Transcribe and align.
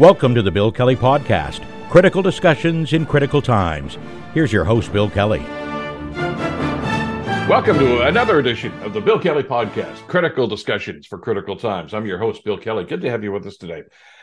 Welcome 0.00 0.34
to 0.36 0.40
the 0.40 0.50
Bill 0.50 0.72
Kelly 0.72 0.96
Podcast 0.96 1.60
critical 1.90 2.22
discussions 2.22 2.94
in 2.94 3.04
critical 3.04 3.42
times. 3.42 3.98
Here's 4.32 4.50
your 4.50 4.64
host, 4.64 4.90
Bill 4.94 5.10
Kelly. 5.10 5.40
Welcome 7.46 7.78
to 7.78 8.08
another 8.08 8.38
edition 8.38 8.72
of 8.80 8.94
the 8.94 9.02
Bill 9.02 9.18
Kelly 9.18 9.42
Podcast 9.42 10.06
critical 10.06 10.46
discussions 10.46 11.06
for 11.06 11.18
critical 11.18 11.54
times. 11.54 11.92
I'm 11.92 12.06
your 12.06 12.16
host, 12.16 12.42
Bill 12.44 12.56
Kelly. 12.56 12.84
Good 12.84 13.02
to 13.02 13.10
have 13.10 13.22
you 13.22 13.30
with 13.30 13.46
us 13.46 13.58
today. 13.58 13.82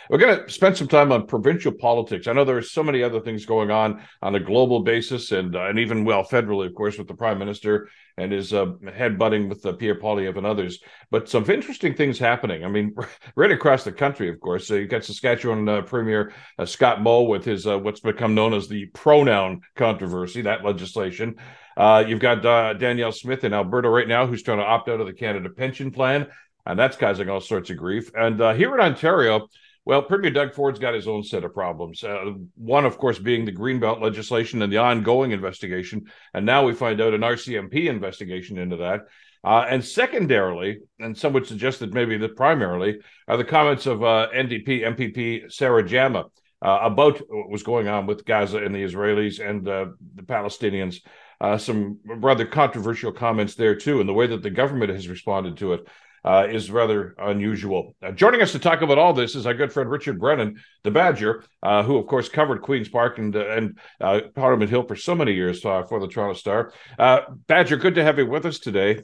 We're 0.10 0.18
going 0.18 0.44
to 0.44 0.52
spend 0.52 0.78
some 0.78 0.88
time 0.88 1.12
on 1.12 1.28
provincial 1.28 1.71
politics. 1.71 2.28
I 2.28 2.34
know 2.34 2.46
there's 2.46 2.71
so 2.71 2.84
many 2.84 3.04
other 3.04 3.20
things 3.20 3.46
going 3.46 3.71
on 3.71 4.02
on 4.21 4.36
a 4.36 4.39
global 4.39 4.82
basis, 4.82 5.32
and 5.32 5.56
uh, 5.56 5.66
and 5.66 5.80
even 5.80 6.06
well 6.06 6.24
federally, 6.24 6.68
of 6.68 6.76
course, 6.76 6.98
with 6.98 7.07
the 7.07 7.14
prime 7.14 7.39
minister 7.39 7.89
and 8.18 8.32
his 8.32 8.52
uh, 8.52 8.74
head 8.93 9.18
butting 9.18 9.48
with 9.48 9.66
uh, 9.66 9.74
Pierre 9.74 10.00
Poilievre 10.00 10.38
and 10.38 10.46
others. 10.46 10.80
But 11.12 11.30
some 11.30 11.50
interesting 11.50 11.93
things 11.93 12.18
happening. 12.18 12.66
I 12.66 12.68
mean, 12.68 12.96
right 13.36 13.52
across 13.52 13.84
the 13.84 13.92
country, 13.92 14.30
of 14.30 14.39
course. 14.39 14.68
So 14.68 14.75
you 14.75 14.88
got 14.88 15.04
Saskatchewan 15.04 15.70
uh, 15.70 15.82
Premier 15.84 16.34
uh, 16.57 16.65
Scott 16.65 17.01
Moe 17.01 17.24
with 17.24 17.46
his 17.46 17.68
uh, 17.68 17.78
what's 17.78 18.00
become 18.00 18.34
known 18.34 18.54
as 18.54 18.68
the 18.68 18.87
pronoun 18.87 19.62
controversy, 19.76 20.42
that 20.43 20.65
legislation. 20.65 21.36
Uh, 21.76 22.04
you've 22.07 22.20
got 22.20 22.42
Danielle 22.79 23.12
Smith 23.12 23.43
in 23.43 23.54
Alberta 23.54 23.87
right 23.87 24.07
now, 24.07 24.26
who's 24.26 24.42
trying 24.42 24.57
to 24.57 24.64
opt 24.64 24.89
out 24.89 25.00
of 25.00 25.06
the 25.06 25.14
Canada 25.14 25.48
Pension 25.50 25.92
Plan, 25.92 26.26
and 26.65 26.79
that's 26.79 26.98
causing 26.98 27.29
all 27.29 27.39
sorts 27.39 27.70
of 27.70 27.78
grief. 27.78 28.10
And 28.15 28.39
here 28.57 28.74
in 28.74 28.82
Ontario. 28.82 29.48
Well, 29.87 30.01
Premier 30.01 30.32
Doug 30.32 30.54
Ford's 30.54 30.79
got 30.79 30.96
his 30.96 31.07
own 31.07 31.23
set 31.23 31.46
of 31.46 31.54
problems. 31.54 32.03
Uh, 32.03 32.33
one, 32.55 32.83
of 32.83 32.97
course, 32.97 33.19
being 33.19 33.45
the 33.45 33.53
Greenbelt 33.53 34.02
legislation 34.02 34.61
and 34.61 34.69
the 34.72 34.80
ongoing 34.80 35.31
investigation. 35.31 36.08
And 36.33 36.45
now 36.45 36.66
we 36.66 36.73
find 36.73 37.00
out 37.00 37.14
an 37.14 37.22
RCMP 37.22 37.86
investigation 37.86 38.58
into 38.58 38.75
that. 38.75 39.05
Uh, 39.45 39.66
and 39.69 39.81
secondarily, 39.81 40.80
and 41.00 41.17
some 41.17 41.31
would 41.31 41.47
suggest 41.47 41.80
that 41.80 41.94
maybe 41.94 42.17
the 42.17 42.28
primarily, 42.28 43.00
are 43.30 43.38
the 43.38 43.45
comments 43.45 43.86
of 43.86 44.03
uh, 44.03 44.28
NDP 44.36 44.81
MPP 44.81 45.53
Sarah 45.53 45.88
Jama 45.88 46.25
uh, 46.61 46.80
about 46.81 47.19
what 47.30 47.50
was 47.50 47.64
going 47.64 47.88
on 47.88 48.08
with 48.08 48.25
Gaza 48.25 48.58
and 48.58 48.75
the 48.75 48.84
Israelis 48.84 49.40
and 49.40 49.66
uh, 49.69 49.86
the 50.16 50.23
Palestinians. 50.23 50.97
Uh, 51.40 51.58
some 51.58 52.00
rather 52.03 52.45
controversial 52.45 53.14
comments 53.14 53.56
there, 53.56 53.75
too, 53.75 54.02
and 54.02 54.09
the 54.09 54.14
way 54.14 54.28
that 54.28 54.44
the 54.44 54.50
government 54.50 54.92
has 54.92 55.08
responded 55.08 55.56
to 55.56 55.72
it 55.72 55.88
uh, 56.28 56.45
is 56.45 56.70
rather 56.70 57.16
unusual. 57.20 57.95
Uh, 58.03 58.11
joining 58.11 58.42
us 58.42 58.52
to 58.52 58.59
talk 58.59 58.81
about 58.81 58.97
all 58.97 59.14
this 59.14 59.33
is 59.33 59.45
our 59.45 59.53
good 59.53 59.72
friend 59.72 59.89
Richard 59.89 60.20
Brennan, 60.20 60.61
the 60.84 60.92
Badger, 60.92 61.45
uh, 61.64 61.84
who 61.84 61.95
of 61.95 62.06
course 62.06 62.28
covered 62.28 62.61
Queens 62.61 62.89
Park 62.89 63.17
and 63.17 63.34
uh, 63.34 63.47
and 63.47 63.80
uh, 64.02 64.19
Parliament 64.36 64.69
Hill 64.69 64.84
for 64.84 64.97
so 64.97 65.16
many 65.16 65.31
years 65.31 65.64
uh, 65.64 65.84
for 65.84 66.02
the 66.02 66.08
Toronto 66.08 66.34
Star. 66.34 66.73
Badger, 66.97 67.78
good 67.78 67.95
to 67.95 68.03
have 68.03 68.17
you 68.17 68.25
with 68.25 68.45
us 68.45 68.59
today. 68.59 69.02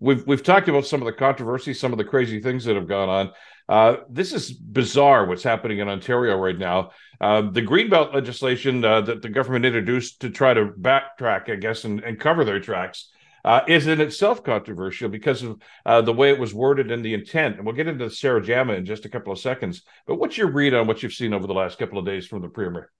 we've 0.00 0.26
we've 0.26 0.42
talked 0.42 0.70
about 0.70 0.86
some 0.86 1.02
of 1.02 1.06
the 1.06 1.12
controversy, 1.12 1.74
some 1.74 1.92
of 1.92 1.98
the 1.98 2.04
crazy 2.04 2.40
things 2.40 2.64
that 2.64 2.74
have 2.74 2.88
gone 2.88 3.34
on. 3.68 4.06
This 4.08 4.32
is 4.32 4.50
bizarre 4.50 5.26
what's 5.26 5.42
happening 5.42 5.80
in 5.80 5.90
Ontario 5.90 6.38
right 6.38 6.58
now. 6.58 6.92
Uh, 7.20 7.42
the 7.50 7.60
Greenbelt 7.60 8.14
legislation 8.14 8.80
that 8.80 9.20
the 9.20 9.28
government 9.28 9.66
introduced 9.66 10.22
to 10.22 10.30
try 10.30 10.54
to 10.54 10.68
backtrack, 10.68 11.50
I 11.50 11.56
guess, 11.56 11.84
and, 11.84 12.00
and 12.00 12.18
cover 12.18 12.46
their 12.46 12.60
tracks 12.60 13.10
uh, 13.48 13.64
is 13.66 13.86
in 13.86 13.98
itself 13.98 14.44
controversial 14.44 15.08
because 15.08 15.42
of 15.42 15.58
uh, 15.86 16.02
the 16.02 16.12
way 16.12 16.28
it 16.28 16.38
was 16.38 16.52
worded 16.52 16.90
and 16.90 17.02
the 17.02 17.14
intent. 17.14 17.56
And 17.56 17.64
we'll 17.64 17.74
get 17.74 17.88
into 17.88 18.10
Sarah 18.10 18.42
Jama 18.42 18.74
in 18.74 18.84
just 18.84 19.06
a 19.06 19.08
couple 19.08 19.32
of 19.32 19.38
seconds. 19.38 19.84
But 20.06 20.16
what's 20.16 20.36
your 20.36 20.50
read 20.50 20.74
on 20.74 20.86
what 20.86 21.02
you've 21.02 21.14
seen 21.14 21.32
over 21.32 21.46
the 21.46 21.54
last 21.54 21.78
couple 21.78 21.98
of 21.98 22.04
days 22.04 22.26
from 22.26 22.42
the 22.42 22.48
premier? 22.48 22.92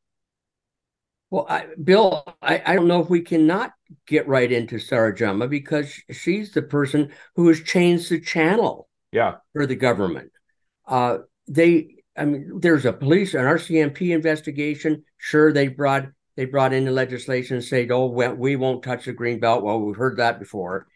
Well, 1.29 1.45
I, 1.51 1.67
Bill, 1.85 2.25
I, 2.41 2.63
I, 2.65 2.75
don't 2.77 2.89
know 2.89 3.03
if 3.03 3.11
we 3.11 3.21
cannot 3.21 3.75
get 4.07 4.27
right 4.27 4.51
into 4.51 4.79
Sarah 4.79 5.15
Jama 5.15 5.49
because 5.49 5.93
she's 6.11 6.53
the 6.53 6.63
person 6.63 7.13
who 7.37 7.49
has 7.49 7.61
changed 7.61 8.09
the 8.09 8.19
channel 8.19 8.89
yeah. 9.13 9.35
for 9.53 9.67
the 9.67 9.77
government. 9.77 10.33
Uh, 10.87 11.19
they, 11.47 11.97
I 12.17 12.25
mean, 12.25 12.59
there's 12.61 12.87
a 12.87 12.95
police, 12.95 13.35
an 13.35 13.43
RCMP 13.43 14.15
investigation. 14.15 15.05
Sure, 15.19 15.53
they 15.53 15.69
brought 15.69 16.07
they 16.39 16.45
brought 16.45 16.73
in 16.73 16.85
the 16.85 16.93
legislation 16.93 17.57
and 17.57 17.65
said, 17.65 17.91
"Oh, 17.91 18.07
we 18.07 18.55
won't 18.55 18.85
touch 18.85 19.07
the 19.07 19.13
green 19.13 19.41
belt." 19.41 19.65
Well, 19.65 19.81
we've 19.81 19.97
heard 19.97 20.19
that 20.19 20.39
before. 20.39 20.87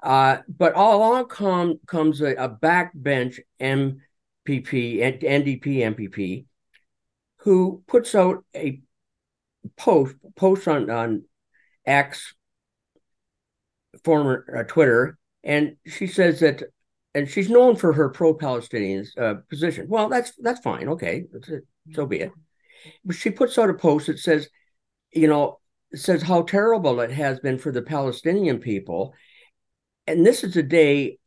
Uh, 0.00 0.38
but 0.46 0.74
all 0.74 0.98
along 0.98 1.26
come, 1.26 1.80
comes 1.84 2.20
a, 2.20 2.36
a 2.36 2.48
backbench 2.48 3.40
MPP 3.60 3.98
NDP 4.46 5.64
MPP 5.64 6.44
who 7.38 7.82
puts 7.88 8.14
out 8.14 8.44
a 8.54 8.82
post 9.76 10.14
post 10.36 10.68
on 10.68 10.88
on 10.88 11.24
X 11.84 12.32
former 14.04 14.46
uh, 14.56 14.62
Twitter, 14.62 15.18
and 15.42 15.74
she 15.88 16.06
says 16.06 16.38
that, 16.38 16.62
and 17.16 17.28
she's 17.28 17.50
known 17.50 17.74
for 17.74 17.92
her 17.94 18.10
pro-Palestinian 18.10 19.06
uh, 19.18 19.34
position. 19.50 19.88
Well, 19.88 20.08
that's 20.08 20.30
that's 20.36 20.60
fine, 20.60 20.88
okay, 20.90 21.24
so 21.94 22.06
be 22.06 22.20
it. 22.20 22.32
But 23.04 23.16
she 23.16 23.30
puts 23.30 23.58
out 23.58 23.70
a 23.70 23.74
post 23.74 24.06
that 24.06 24.20
says 24.20 24.48
you 25.14 25.28
know, 25.28 25.58
says 25.94 26.22
how 26.22 26.42
terrible 26.42 27.00
it 27.00 27.10
has 27.10 27.40
been 27.40 27.58
for 27.58 27.70
the 27.70 27.82
Palestinian 27.82 28.58
people. 28.58 29.14
And 30.06 30.26
this 30.26 30.44
is 30.44 30.54
the 30.54 30.62
day 30.62 31.18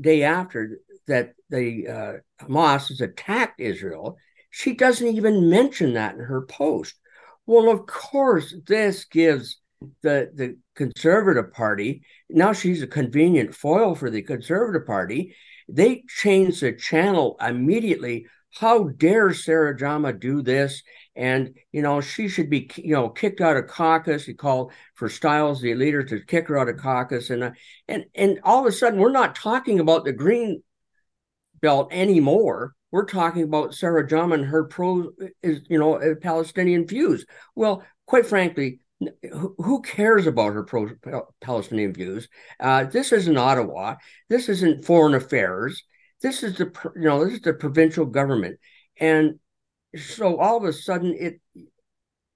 day 0.00 0.22
after 0.22 0.80
that 1.06 1.34
the 1.48 1.88
uh, 1.88 2.44
Hamas 2.44 2.88
has 2.88 3.00
attacked 3.00 3.60
Israel. 3.60 4.18
She 4.50 4.74
doesn't 4.74 5.06
even 5.06 5.48
mention 5.48 5.94
that 5.94 6.14
in 6.14 6.20
her 6.20 6.42
post. 6.42 6.94
Well, 7.46 7.70
of 7.70 7.86
course, 7.86 8.54
this 8.66 9.04
gives 9.04 9.60
the 10.02 10.30
the 10.34 10.58
conservative 10.74 11.52
party 11.52 12.02
now 12.28 12.52
she's 12.52 12.82
a 12.82 12.86
convenient 12.86 13.54
foil 13.54 13.94
for 13.94 14.10
the 14.10 14.22
conservative 14.22 14.86
party. 14.86 15.34
They 15.68 16.04
change 16.08 16.60
the 16.60 16.72
channel 16.72 17.36
immediately. 17.40 18.26
How 18.54 18.84
dare 18.84 19.34
Sarah 19.34 19.76
Jama 19.76 20.12
do 20.12 20.42
this? 20.42 20.82
and 21.16 21.54
you 21.72 21.82
know 21.82 22.00
she 22.00 22.28
should 22.28 22.50
be 22.50 22.70
you 22.76 22.94
know 22.94 23.08
kicked 23.08 23.40
out 23.40 23.56
of 23.56 23.66
caucus. 23.66 24.26
He 24.26 24.34
called 24.34 24.72
for 24.94 25.08
Stiles, 25.08 25.60
the 25.60 25.74
leader, 25.74 26.04
to 26.04 26.20
kick 26.20 26.48
her 26.48 26.58
out 26.58 26.68
of 26.68 26.76
caucus, 26.76 27.30
and 27.30 27.42
uh, 27.42 27.50
and 27.88 28.04
and 28.14 28.38
all 28.44 28.60
of 28.60 28.66
a 28.66 28.72
sudden 28.72 29.00
we're 29.00 29.10
not 29.10 29.34
talking 29.34 29.80
about 29.80 30.04
the 30.04 30.12
green 30.12 30.62
belt 31.60 31.88
anymore. 31.90 32.74
We're 32.92 33.06
talking 33.06 33.42
about 33.42 33.74
Sarah 33.74 34.06
Jama 34.06 34.36
and 34.36 34.44
her 34.44 34.64
pro 34.64 35.10
is 35.42 35.62
you 35.68 35.78
know 35.78 35.94
uh, 35.94 36.14
Palestinian 36.20 36.86
views. 36.86 37.24
Well, 37.54 37.82
quite 38.06 38.26
frankly, 38.26 38.80
who 39.32 39.80
cares 39.80 40.26
about 40.26 40.52
her 40.52 40.64
pro 40.64 40.90
Palestinian 41.40 41.94
views? 41.94 42.28
Uh, 42.60 42.84
this 42.84 43.10
isn't 43.12 43.38
Ottawa. 43.38 43.96
This 44.28 44.50
isn't 44.50 44.84
foreign 44.84 45.14
affairs. 45.14 45.82
This 46.22 46.42
is 46.42 46.56
the 46.56 46.72
you 46.96 47.02
know 47.02 47.24
this 47.24 47.34
is 47.34 47.40
the 47.40 47.54
provincial 47.54 48.06
government, 48.06 48.58
and 48.98 49.38
so 49.96 50.38
all 50.38 50.56
of 50.56 50.64
a 50.64 50.72
sudden 50.72 51.14
it 51.18 51.40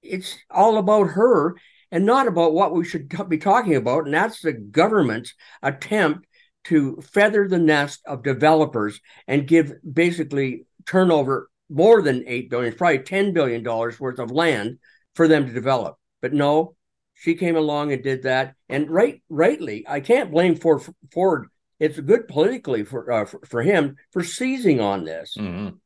it's 0.02 0.38
all 0.50 0.78
about 0.78 1.10
her 1.10 1.56
and 1.91 2.06
not 2.06 2.26
about 2.26 2.52
what 2.52 2.72
we 2.72 2.84
should 2.84 3.12
be 3.28 3.38
talking 3.38 3.76
about. 3.76 4.04
And 4.04 4.14
that's 4.14 4.41
the 4.41 4.52
government's 4.52 5.34
attempt 5.62 6.26
to 6.64 7.00
feather 7.00 7.48
the 7.48 7.58
nest 7.58 8.00
of 8.06 8.22
developers 8.22 9.00
and 9.26 9.46
give 9.46 9.72
basically 9.91 10.66
turnover 10.86 11.50
more 11.68 12.02
than 12.02 12.24
8 12.26 12.50
billion 12.50 12.74
probably 12.74 12.98
10 12.98 13.32
billion 13.32 13.62
dollars 13.62 13.98
worth 13.98 14.18
of 14.18 14.30
land 14.30 14.78
for 15.14 15.28
them 15.28 15.47
to 15.47 15.52
develop. 15.52 15.97
But 16.20 16.32
no 16.32 16.74
she 17.14 17.34
came 17.34 17.56
along 17.56 17.92
and 17.92 18.02
did 18.02 18.22
that. 18.22 18.54
And 18.68 18.91
right 18.91 19.22
rightly 19.28 19.84
i 19.88 20.00
can't 20.00 20.30
blame 20.30 20.56
ford 20.56 20.82
ford 21.12 21.48
it's 21.80 21.98
good 21.98 22.28
politically 22.28 22.84
for 22.84 23.10
uh, 23.10 23.24
for, 23.24 23.41
for, 23.46 23.62
him 23.62 23.96
for 24.12 24.22
seizing 24.22 24.80
on 24.80 25.04
this 25.04 25.34
mm-hmm. 25.36 25.76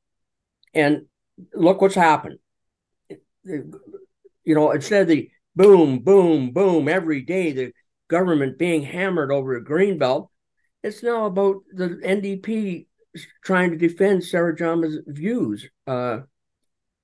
and 0.75 1.07
look 1.55 1.81
what's 1.81 1.95
happened. 1.95 2.39
You 3.45 4.55
know, 4.55 4.73
instead 4.73 5.03
of 5.03 5.09
the 5.09 5.31
boom, 5.55 6.01
boom, 6.01 6.51
boom 6.51 6.89
every 6.89 7.23
day, 7.23 7.53
the 7.53 7.73
government 8.09 8.59
being 8.59 8.83
hammered 8.83 9.31
over 9.31 9.55
a 9.55 9.65
green 9.65 9.99
belt, 9.99 10.31
it's 10.83 11.03
now 11.03 11.27
about 11.27 11.57
the 11.73 11.89
NDP 12.05 12.87
trying 13.45 13.71
to 13.71 13.77
defend 13.77 14.25
Sarah 14.25 14.55
Jama's 14.55 14.99
views. 15.07 15.69
Uh, 15.87 16.21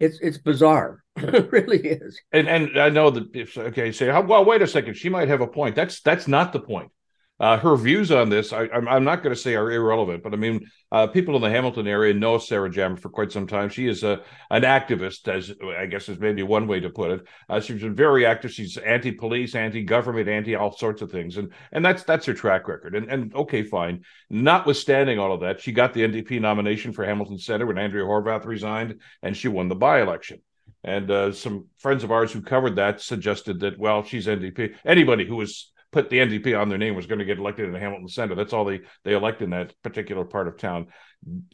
it's 0.00 0.18
it's 0.20 0.38
bizarre. 0.38 1.04
it 1.16 1.52
really 1.52 1.78
is. 1.78 2.20
And 2.32 2.48
and 2.48 2.80
I 2.80 2.88
know 2.88 3.10
that 3.10 3.36
if 3.36 3.56
okay, 3.56 3.92
say 3.92 4.10
well, 4.10 4.44
wait 4.44 4.62
a 4.62 4.66
second, 4.66 4.94
she 4.94 5.08
might 5.08 5.28
have 5.28 5.42
a 5.42 5.46
point. 5.46 5.76
That's 5.76 6.00
that's 6.00 6.26
not 6.26 6.52
the 6.52 6.60
point. 6.60 6.90
Uh, 7.40 7.56
her 7.56 7.74
views 7.74 8.12
on 8.12 8.28
this, 8.28 8.52
I, 8.52 8.68
am 8.70 9.02
not 9.02 9.22
going 9.22 9.34
to 9.34 9.40
say 9.40 9.54
are 9.54 9.72
irrelevant, 9.72 10.22
but 10.22 10.34
I 10.34 10.36
mean, 10.36 10.70
uh, 10.92 11.06
people 11.06 11.34
in 11.36 11.40
the 11.40 11.48
Hamilton 11.48 11.86
area 11.86 12.12
know 12.12 12.36
Sarah 12.36 12.70
Jama 12.70 12.98
for 12.98 13.08
quite 13.08 13.32
some 13.32 13.46
time. 13.46 13.70
She 13.70 13.88
is 13.88 14.02
a 14.02 14.20
an 14.50 14.62
activist, 14.62 15.26
as 15.26 15.50
I 15.78 15.86
guess 15.86 16.10
is 16.10 16.18
maybe 16.18 16.42
one 16.42 16.66
way 16.66 16.80
to 16.80 16.90
put 16.90 17.12
it. 17.12 17.26
Uh, 17.48 17.58
she's 17.58 17.80
been 17.80 17.94
very 17.94 18.26
active. 18.26 18.52
She's 18.52 18.76
anti-police, 18.76 19.54
anti-government, 19.54 20.28
anti 20.28 20.54
all 20.54 20.76
sorts 20.76 21.00
of 21.00 21.10
things, 21.10 21.38
and 21.38 21.50
and 21.72 21.82
that's 21.82 22.02
that's 22.02 22.26
her 22.26 22.34
track 22.34 22.68
record. 22.68 22.94
And 22.94 23.10
and 23.10 23.34
okay, 23.34 23.62
fine. 23.62 24.04
Notwithstanding 24.28 25.18
all 25.18 25.32
of 25.32 25.40
that, 25.40 25.60
she 25.60 25.72
got 25.72 25.94
the 25.94 26.02
NDP 26.02 26.42
nomination 26.42 26.92
for 26.92 27.06
Hamilton 27.06 27.38
Centre 27.38 27.64
when 27.64 27.78
Andrea 27.78 28.04
Horwath 28.04 28.44
resigned, 28.44 29.00
and 29.22 29.34
she 29.34 29.48
won 29.48 29.68
the 29.68 29.74
by-election. 29.74 30.42
And 30.84 31.10
uh, 31.10 31.32
some 31.32 31.68
friends 31.78 32.04
of 32.04 32.10
ours 32.10 32.32
who 32.32 32.42
covered 32.42 32.76
that 32.76 33.00
suggested 33.00 33.60
that 33.60 33.78
well, 33.78 34.02
she's 34.02 34.26
NDP. 34.26 34.74
Anybody 34.84 35.26
who 35.26 35.36
was 35.36 35.72
put 35.92 36.08
the 36.08 36.18
NDP 36.18 36.58
on 36.58 36.68
their 36.68 36.78
name 36.78 36.94
was 36.94 37.06
going 37.06 37.18
to 37.18 37.24
get 37.24 37.38
elected 37.38 37.66
in 37.66 37.72
the 37.72 37.78
Hamilton 37.78 38.08
Center. 38.08 38.34
That's 38.34 38.52
all 38.52 38.64
they 38.64 38.80
they 39.04 39.14
elect 39.14 39.42
in 39.42 39.50
that 39.50 39.74
particular 39.82 40.24
part 40.24 40.48
of 40.48 40.56
town. 40.56 40.88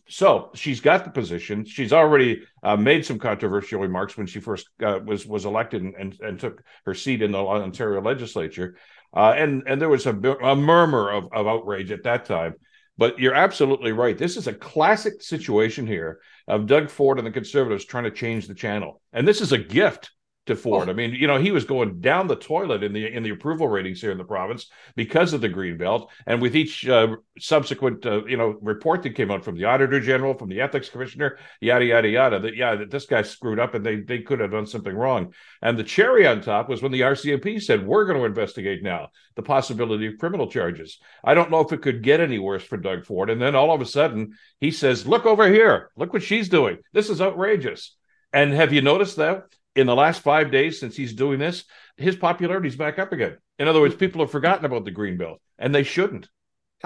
So 0.08 0.50
she's 0.54 0.80
got 0.80 1.04
the 1.04 1.10
position. 1.10 1.64
She's 1.64 1.92
already 1.92 2.42
uh, 2.62 2.76
made 2.76 3.04
some 3.04 3.18
controversial 3.18 3.80
remarks 3.80 4.16
when 4.16 4.26
she 4.26 4.40
first 4.40 4.68
uh, 4.82 5.00
was 5.04 5.26
was 5.26 5.44
elected 5.44 5.82
and, 5.82 5.94
and, 5.94 6.20
and 6.20 6.40
took 6.40 6.62
her 6.84 6.94
seat 6.94 7.22
in 7.22 7.32
the 7.32 7.38
Ontario 7.38 8.00
legislature. 8.00 8.76
Uh, 9.14 9.34
and 9.36 9.62
and 9.66 9.80
there 9.80 9.88
was 9.88 10.06
a, 10.06 10.12
a 10.12 10.54
murmur 10.54 11.10
of, 11.10 11.28
of 11.32 11.46
outrage 11.46 11.90
at 11.90 12.04
that 12.04 12.26
time. 12.26 12.54
But 12.98 13.18
you're 13.18 13.34
absolutely 13.34 13.92
right. 13.92 14.16
This 14.16 14.38
is 14.38 14.46
a 14.46 14.54
classic 14.54 15.20
situation 15.20 15.86
here 15.86 16.20
of 16.48 16.66
Doug 16.66 16.88
Ford 16.88 17.18
and 17.18 17.26
the 17.26 17.30
Conservatives 17.30 17.84
trying 17.84 18.04
to 18.04 18.10
change 18.10 18.46
the 18.46 18.54
channel, 18.54 19.00
and 19.12 19.26
this 19.26 19.40
is 19.40 19.52
a 19.52 19.58
gift 19.58 20.10
to 20.46 20.56
Ford. 20.56 20.88
Oh. 20.88 20.90
I 20.90 20.94
mean, 20.94 21.12
you 21.12 21.26
know, 21.26 21.38
he 21.38 21.50
was 21.50 21.64
going 21.64 22.00
down 22.00 22.26
the 22.26 22.36
toilet 22.36 22.82
in 22.82 22.92
the 22.92 23.06
in 23.06 23.22
the 23.22 23.30
approval 23.30 23.68
ratings 23.68 24.00
here 24.00 24.12
in 24.12 24.18
the 24.18 24.24
province 24.24 24.68
because 24.94 25.32
of 25.32 25.40
the 25.40 25.48
green 25.48 25.76
belt, 25.76 26.10
and 26.26 26.40
with 26.40 26.56
each 26.56 26.88
uh, 26.88 27.16
subsequent 27.38 28.06
uh, 28.06 28.24
you 28.24 28.36
know 28.36 28.56
report 28.62 29.02
that 29.02 29.16
came 29.16 29.30
out 29.30 29.44
from 29.44 29.56
the 29.56 29.64
auditor 29.64 30.00
general, 30.00 30.34
from 30.34 30.48
the 30.48 30.60
ethics 30.60 30.88
commissioner, 30.88 31.38
yada 31.60 31.84
yada 31.84 32.08
yada, 32.08 32.40
that 32.40 32.56
yeah, 32.56 32.76
that 32.76 32.90
this 32.90 33.06
guy 33.06 33.22
screwed 33.22 33.58
up 33.58 33.74
and 33.74 33.84
they 33.84 33.96
they 33.96 34.20
could 34.20 34.40
have 34.40 34.52
done 34.52 34.66
something 34.66 34.94
wrong. 34.94 35.34
And 35.62 35.78
the 35.78 35.84
cherry 35.84 36.26
on 36.26 36.40
top 36.40 36.68
was 36.68 36.82
when 36.82 36.92
the 36.92 37.00
RCMP 37.00 37.62
said 37.62 37.86
we're 37.86 38.06
going 38.06 38.18
to 38.18 38.24
investigate 38.24 38.82
now 38.82 39.08
the 39.34 39.42
possibility 39.42 40.06
of 40.06 40.18
criminal 40.18 40.48
charges. 40.48 40.98
I 41.24 41.34
don't 41.34 41.50
know 41.50 41.60
if 41.60 41.72
it 41.72 41.82
could 41.82 42.02
get 42.02 42.20
any 42.20 42.38
worse 42.38 42.64
for 42.64 42.76
Doug 42.76 43.04
Ford. 43.04 43.30
And 43.30 43.42
then 43.42 43.54
all 43.54 43.72
of 43.72 43.80
a 43.80 43.86
sudden 43.86 44.34
he 44.60 44.70
says, 44.70 45.06
"Look 45.06 45.26
over 45.26 45.48
here, 45.48 45.90
look 45.96 46.12
what 46.12 46.22
she's 46.22 46.48
doing. 46.48 46.78
This 46.92 47.10
is 47.10 47.20
outrageous." 47.20 47.96
And 48.32 48.52
have 48.52 48.72
you 48.72 48.82
noticed 48.82 49.16
that 49.16 49.44
in 49.76 49.86
the 49.86 49.94
last 49.94 50.22
five 50.22 50.50
days 50.50 50.80
since 50.80 50.96
he's 50.96 51.12
doing 51.12 51.38
this, 51.38 51.64
his 51.96 52.16
popularity's 52.16 52.76
back 52.76 52.98
up 52.98 53.12
again. 53.12 53.36
In 53.58 53.68
other 53.68 53.80
words, 53.80 53.94
hmm. 53.94 54.00
people 54.00 54.20
have 54.22 54.30
forgotten 54.30 54.64
about 54.64 54.84
the 54.84 54.90
green 54.90 55.16
belt, 55.16 55.40
and 55.58 55.74
they 55.74 55.82
shouldn't. 55.82 56.28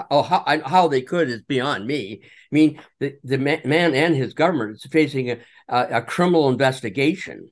Oh, 0.09 0.21
how, 0.21 0.43
how 0.65 0.87
they 0.87 1.01
could 1.01 1.29
is 1.29 1.41
beyond 1.41 1.85
me. 1.85 2.21
I 2.23 2.27
mean, 2.51 2.81
the, 2.99 3.15
the 3.23 3.37
man 3.37 3.93
and 3.93 4.15
his 4.15 4.33
government 4.33 4.77
is 4.77 4.85
facing 4.85 5.31
a, 5.31 5.37
a, 5.67 5.97
a 5.97 6.01
criminal 6.01 6.49
investigation 6.49 7.49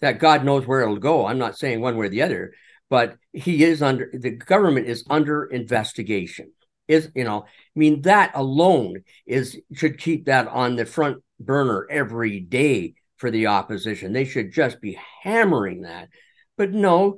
that 0.00 0.20
God 0.20 0.44
knows 0.44 0.66
where 0.66 0.82
it'll 0.82 0.98
go. 0.98 1.26
I'm 1.26 1.38
not 1.38 1.58
saying 1.58 1.80
one 1.80 1.96
way 1.96 2.06
or 2.06 2.10
the 2.10 2.22
other, 2.22 2.52
but 2.90 3.16
he 3.32 3.64
is 3.64 3.82
under 3.82 4.08
the 4.12 4.30
government 4.30 4.86
is 4.86 5.04
under 5.10 5.44
investigation. 5.44 6.52
Is 6.86 7.10
you 7.14 7.24
know, 7.24 7.42
I 7.42 7.78
mean 7.78 8.02
that 8.02 8.32
alone 8.34 9.02
is 9.26 9.58
should 9.72 9.98
keep 9.98 10.26
that 10.26 10.46
on 10.48 10.76
the 10.76 10.86
front 10.86 11.24
burner 11.40 11.86
every 11.90 12.38
day 12.38 12.94
for 13.24 13.30
the 13.30 13.46
opposition. 13.46 14.12
They 14.12 14.26
should 14.26 14.52
just 14.52 14.82
be 14.82 14.98
hammering 15.22 15.80
that. 15.80 16.10
But 16.58 16.72
no, 16.72 17.16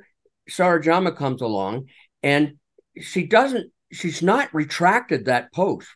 Sarah 0.49 0.81
Jama 0.81 1.11
comes 1.11 1.43
along 1.43 1.89
and 2.23 2.59
she 3.01 3.27
doesn't, 3.27 3.73
she's 3.91 4.23
not 4.23 4.55
retracted 4.55 5.25
that 5.25 5.53
post. 5.53 5.89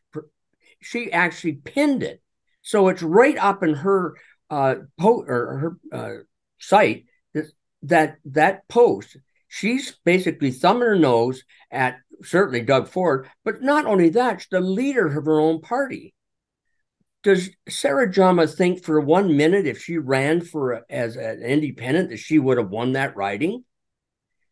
She 0.82 1.12
actually 1.12 1.60
pinned 1.64 2.02
it. 2.02 2.20
So 2.62 2.88
it's 2.88 3.04
right 3.04 3.38
up 3.38 3.62
in 3.62 3.74
her 3.74 4.16
uh, 4.50 4.74
po- 4.98 5.22
or 5.28 5.78
her 5.92 5.96
uh, 5.96 6.22
site 6.58 7.04
that 7.82 8.16
that 8.24 8.66
post. 8.68 9.16
She's 9.46 9.96
basically 10.04 10.50
thumbing 10.50 10.88
her 10.88 10.96
nose 10.96 11.44
at 11.70 11.98
certainly 12.24 12.62
Doug 12.62 12.88
Ford, 12.88 13.28
but 13.44 13.62
not 13.62 13.86
only 13.86 14.08
that, 14.08 14.40
she's 14.40 14.48
the 14.50 14.60
leader 14.60 15.06
of 15.06 15.24
her 15.24 15.38
own 15.38 15.60
party 15.60 16.14
does 17.22 17.50
Sarah 17.68 18.10
Jama 18.10 18.46
think 18.46 18.82
for 18.82 19.00
one 19.00 19.36
minute 19.36 19.66
if 19.66 19.82
she 19.82 19.98
ran 19.98 20.40
for 20.40 20.84
as 20.88 21.16
an 21.16 21.42
independent 21.42 22.10
that 22.10 22.18
she 22.18 22.38
would 22.38 22.58
have 22.58 22.70
won 22.70 22.92
that 22.92 23.16
riding? 23.16 23.64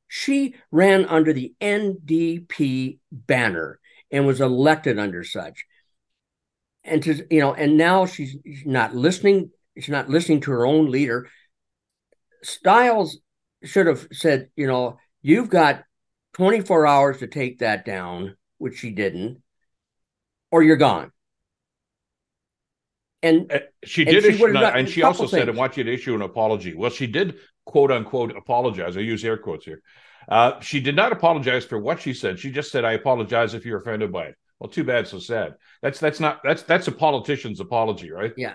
She 0.06 0.55
ran 0.70 1.06
under 1.06 1.32
the 1.32 1.55
NDP 1.61 2.99
banner 3.11 3.81
and 4.11 4.26
was 4.26 4.41
elected 4.41 4.99
under 4.99 5.25
such. 5.25 5.65
And 6.85 7.03
to 7.03 7.26
you 7.31 7.41
know, 7.41 7.55
and 7.55 7.76
now 7.76 8.06
she's 8.06 8.37
not 8.65 8.94
listening. 8.94 9.50
She's 9.76 9.88
not 9.88 10.09
listening 10.09 10.41
to 10.43 10.50
her 10.50 10.67
own 10.67 10.91
leader. 10.91 11.29
Stiles 12.43 13.19
should 13.65 13.87
have 13.87 14.09
said, 14.12 14.49
you 14.56 14.67
know, 14.67 14.99
you've 15.23 15.50
got 15.50 15.85
24 16.35 16.87
hours 16.87 17.19
to 17.19 17.26
take 17.26 17.59
that 17.59 17.85
down, 17.85 18.37
which 18.59 18.79
she 18.79 18.91
didn't, 18.91 19.43
or 20.50 20.62
you're 20.62 20.76
gone 20.76 21.12
and 23.23 23.50
uh, 23.53 23.59
she 23.85 24.05
did, 24.05 24.25
and 24.25 24.37
she, 24.37 24.44
issue, 24.44 24.56
and 24.56 24.88
she 24.88 25.03
also 25.03 25.20
things. 25.20 25.32
said, 25.32 25.49
"I 25.49 25.53
want 25.53 25.76
you 25.76 25.85
to 25.85 25.93
issue 25.93 26.15
an 26.15 26.23
apology." 26.23 26.75
Well, 26.75 26.91
she 26.91 27.06
did 27.06 27.37
quote 27.65 27.91
unquote 27.91 28.37
apologize. 28.37 28.97
I 28.97 29.00
use 29.00 29.25
air 29.25 29.37
quotes 29.37 29.65
here. 29.65 29.82
Uh, 30.29 30.61
she 30.61 30.81
did 30.81 30.94
not 30.94 31.11
apologize 31.11 31.65
for 31.65 31.79
what 31.79 32.00
she 32.00 32.12
said. 32.15 32.38
She 32.38 32.50
just 32.50 32.70
said, 32.70 32.85
"I 32.85 32.93
apologize 32.93 33.55
if 33.55 33.65
you're 33.65 33.79
offended 33.79 34.12
by 34.12 34.26
it." 34.26 34.35
Well, 34.59 34.70
too 34.70 34.85
bad, 34.85 35.06
so 35.06 35.19
sad. 35.19 35.55
That's 35.82 36.00
that's 36.00 36.20
not 36.20 36.41
that's 36.44 36.62
that's 36.62 36.88
a 36.88 36.93
politician's 36.93 37.61
apology, 37.61 38.11
right? 38.11 38.32
Yeah, 38.37 38.55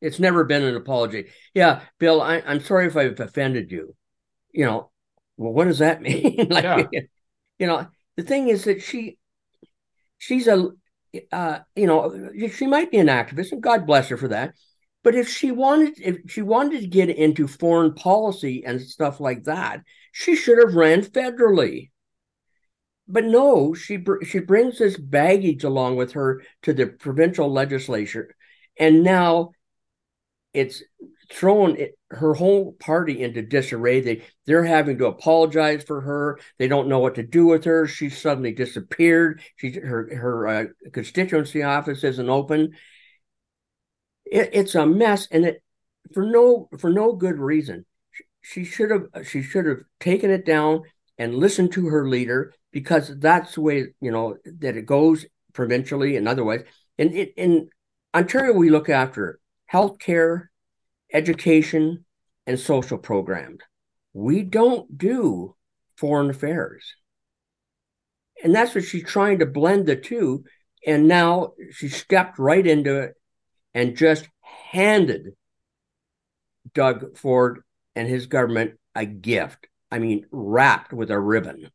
it's 0.00 0.18
never 0.18 0.44
been 0.44 0.62
an 0.62 0.76
apology. 0.76 1.26
Yeah, 1.54 1.80
Bill, 1.98 2.20
I, 2.20 2.36
am 2.38 2.60
sorry 2.60 2.86
if 2.86 2.96
I've 2.96 3.20
offended 3.20 3.70
you. 3.70 3.94
You 4.52 4.66
know, 4.66 4.90
well, 5.36 5.52
what 5.52 5.64
does 5.64 5.78
that 5.78 6.02
mean? 6.02 6.48
like, 6.50 6.64
yeah. 6.64 7.00
you 7.58 7.66
know, 7.66 7.86
the 8.16 8.22
thing 8.22 8.48
is 8.48 8.64
that 8.64 8.82
she 8.82 9.18
she's 10.18 10.46
a 10.46 10.70
uh, 11.32 11.60
you 11.74 11.86
know, 11.86 12.30
she 12.50 12.66
might 12.66 12.90
be 12.90 12.98
an 12.98 13.06
activist, 13.06 13.52
and 13.52 13.62
God 13.62 13.86
bless 13.86 14.08
her 14.08 14.16
for 14.16 14.28
that. 14.28 14.54
But 15.02 15.14
if 15.14 15.28
she 15.28 15.50
wanted, 15.50 16.00
if 16.00 16.30
she 16.30 16.42
wanted 16.42 16.80
to 16.80 16.86
get 16.86 17.10
into 17.10 17.46
foreign 17.46 17.94
policy 17.94 18.64
and 18.64 18.80
stuff 18.80 19.20
like 19.20 19.44
that, 19.44 19.82
she 20.12 20.34
should 20.34 20.58
have 20.58 20.74
ran 20.74 21.02
federally. 21.02 21.90
But 23.06 23.24
no, 23.24 23.74
she 23.74 24.02
she 24.26 24.38
brings 24.38 24.78
this 24.78 24.96
baggage 24.96 25.62
along 25.62 25.96
with 25.96 26.12
her 26.12 26.42
to 26.62 26.72
the 26.72 26.86
provincial 26.86 27.52
legislature, 27.52 28.34
and 28.78 29.02
now 29.02 29.52
it's 30.54 30.82
thrown 31.34 31.76
her 32.10 32.34
whole 32.34 32.72
party 32.74 33.22
into 33.22 33.42
disarray. 33.42 34.00
They 34.00 34.22
they're 34.46 34.64
having 34.64 34.98
to 34.98 35.06
apologize 35.06 35.82
for 35.82 36.00
her. 36.00 36.38
They 36.58 36.68
don't 36.68 36.88
know 36.88 37.00
what 37.00 37.16
to 37.16 37.22
do 37.24 37.46
with 37.46 37.64
her. 37.64 37.86
She 37.88 38.08
suddenly 38.08 38.52
disappeared. 38.52 39.42
She 39.56 39.72
her 39.72 40.14
her 40.16 40.46
uh, 40.46 40.64
constituency 40.92 41.62
office 41.62 42.04
isn't 42.04 42.28
open. 42.28 42.74
It, 44.24 44.50
it's 44.52 44.74
a 44.74 44.86
mess, 44.86 45.26
and 45.30 45.44
it 45.44 45.62
for 46.12 46.24
no 46.24 46.68
for 46.78 46.90
no 46.90 47.12
good 47.12 47.38
reason. 47.38 47.84
She 48.40 48.64
should 48.64 48.90
have 48.90 49.26
she 49.26 49.42
should 49.42 49.66
have 49.66 49.80
taken 49.98 50.30
it 50.30 50.46
down 50.46 50.82
and 51.18 51.34
listened 51.34 51.72
to 51.72 51.88
her 51.88 52.08
leader 52.08 52.54
because 52.70 53.10
that's 53.18 53.54
the 53.54 53.60
way 53.60 53.86
you 54.00 54.12
know 54.12 54.36
that 54.60 54.76
it 54.76 54.86
goes 54.86 55.26
provincially 55.52 56.16
and 56.16 56.28
otherwise. 56.28 56.62
And 56.96 57.12
in 57.12 57.70
Ontario, 58.14 58.52
we 58.52 58.70
look 58.70 58.88
after 58.88 59.40
health 59.66 59.98
care 59.98 60.52
education, 61.14 62.04
and 62.46 62.58
social 62.58 62.98
programs. 62.98 63.60
We 64.12 64.42
don't 64.42 64.98
do 64.98 65.56
foreign 65.96 66.30
affairs. 66.30 66.94
And 68.42 68.54
that's 68.54 68.74
what 68.74 68.84
she's 68.84 69.04
trying 69.04 69.38
to 69.38 69.46
blend 69.46 69.86
the 69.86 69.96
two. 69.96 70.44
And 70.86 71.08
now 71.08 71.52
she 71.70 71.88
stepped 71.88 72.38
right 72.38 72.66
into 72.66 73.00
it 73.00 73.14
and 73.72 73.96
just 73.96 74.28
handed 74.70 75.28
Doug 76.74 77.16
Ford 77.16 77.62
and 77.96 78.08
his 78.08 78.26
government 78.26 78.74
a 78.94 79.06
gift. 79.06 79.66
I 79.90 79.98
mean, 80.00 80.26
wrapped 80.30 80.92
with 80.92 81.10
a 81.10 81.18
ribbon. 81.18 81.70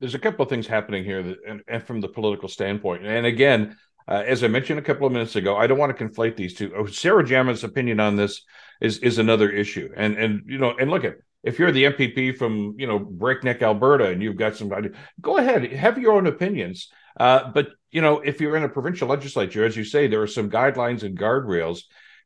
There's 0.00 0.14
a 0.14 0.18
couple 0.18 0.42
of 0.42 0.48
things 0.48 0.66
happening 0.66 1.04
here 1.04 1.22
that, 1.22 1.38
and, 1.46 1.60
and 1.68 1.82
from 1.82 2.00
the 2.00 2.08
political 2.08 2.48
standpoint. 2.48 3.06
And 3.06 3.26
again, 3.26 3.76
uh, 4.08 4.24
as 4.26 4.42
I 4.42 4.48
mentioned 4.48 4.78
a 4.78 4.82
couple 4.82 5.06
of 5.06 5.12
minutes 5.12 5.36
ago, 5.36 5.56
I 5.56 5.66
don't 5.66 5.78
want 5.78 5.96
to 5.96 6.04
conflate 6.04 6.34
these 6.34 6.54
two. 6.54 6.72
Oh, 6.74 6.86
Sarah 6.86 7.24
Jama's 7.24 7.62
opinion 7.62 8.00
on 8.00 8.16
this 8.16 8.42
is 8.80 8.98
is 8.98 9.18
another 9.18 9.50
issue. 9.50 9.90
And 9.94 10.16
and 10.16 10.42
you 10.46 10.56
know, 10.56 10.74
and 10.78 10.90
look 10.90 11.04
at 11.04 11.16
if 11.42 11.58
you're 11.58 11.72
the 11.72 11.84
MPP 11.84 12.36
from 12.38 12.74
you 12.78 12.86
know 12.86 12.98
Breakneck, 12.98 13.60
Alberta, 13.60 14.06
and 14.06 14.22
you've 14.22 14.36
got 14.36 14.56
somebody, 14.56 14.90
go 15.20 15.36
ahead, 15.36 15.70
have 15.72 15.98
your 15.98 16.12
own 16.12 16.26
opinions. 16.26 16.88
Uh, 17.20 17.50
but 17.50 17.68
you 17.90 18.00
know, 18.00 18.20
if 18.20 18.40
you're 18.40 18.56
in 18.56 18.64
a 18.64 18.68
provincial 18.68 19.08
legislature, 19.08 19.64
as 19.64 19.76
you 19.76 19.84
say, 19.84 20.06
there 20.06 20.22
are 20.22 20.26
some 20.26 20.50
guidelines 20.50 21.02
and 21.02 21.18
guardrails, 21.18 21.82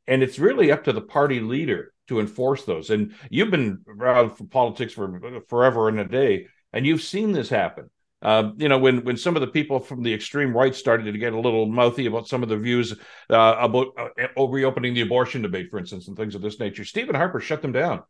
and 0.06 0.22
it's 0.22 0.38
really 0.38 0.70
up 0.70 0.84
to 0.84 0.92
the 0.92 1.00
party 1.00 1.40
leader 1.40 1.92
to 2.06 2.20
enforce 2.20 2.64
those. 2.64 2.90
And 2.90 3.14
you've 3.28 3.50
been 3.50 3.80
around 3.88 4.36
for 4.36 4.44
politics 4.44 4.92
for 4.92 5.42
forever 5.48 5.88
and 5.88 5.98
a 5.98 6.04
day, 6.04 6.46
and 6.72 6.86
you've 6.86 7.02
seen 7.02 7.32
this 7.32 7.48
happen. 7.48 7.90
Uh, 8.23 8.52
you 8.57 8.69
know, 8.69 8.79
when 8.79 9.02
when 9.05 9.17
some 9.17 9.37
of 9.37 9.41
the 9.41 9.49
people 9.49 9.81
from 9.81 10.02
the 10.02 10.14
extreme 10.14 10.57
right 10.57 10.75
started 10.75 11.11
to 11.11 11.19
get 11.19 11.33
a 11.33 11.41
little 11.41 11.67
mouthy 11.67 12.07
about 12.07 12.29
some 12.29 12.43
of 12.43 12.49
the 12.49 12.57
views 12.57 12.93
uh, 13.31 13.57
about 13.59 13.88
uh, 13.99 14.47
reopening 14.47 14.95
the 14.95 15.00
abortion 15.00 15.43
debate, 15.43 15.71
for 15.71 15.79
instance, 15.79 16.07
and 16.09 16.17
things 16.17 16.35
of 16.35 16.43
this 16.43 16.61
nature, 16.61 16.85
Stephen 16.85 17.17
Harper 17.17 17.41
shut 17.41 17.62
them 17.62 17.73
down 17.73 18.02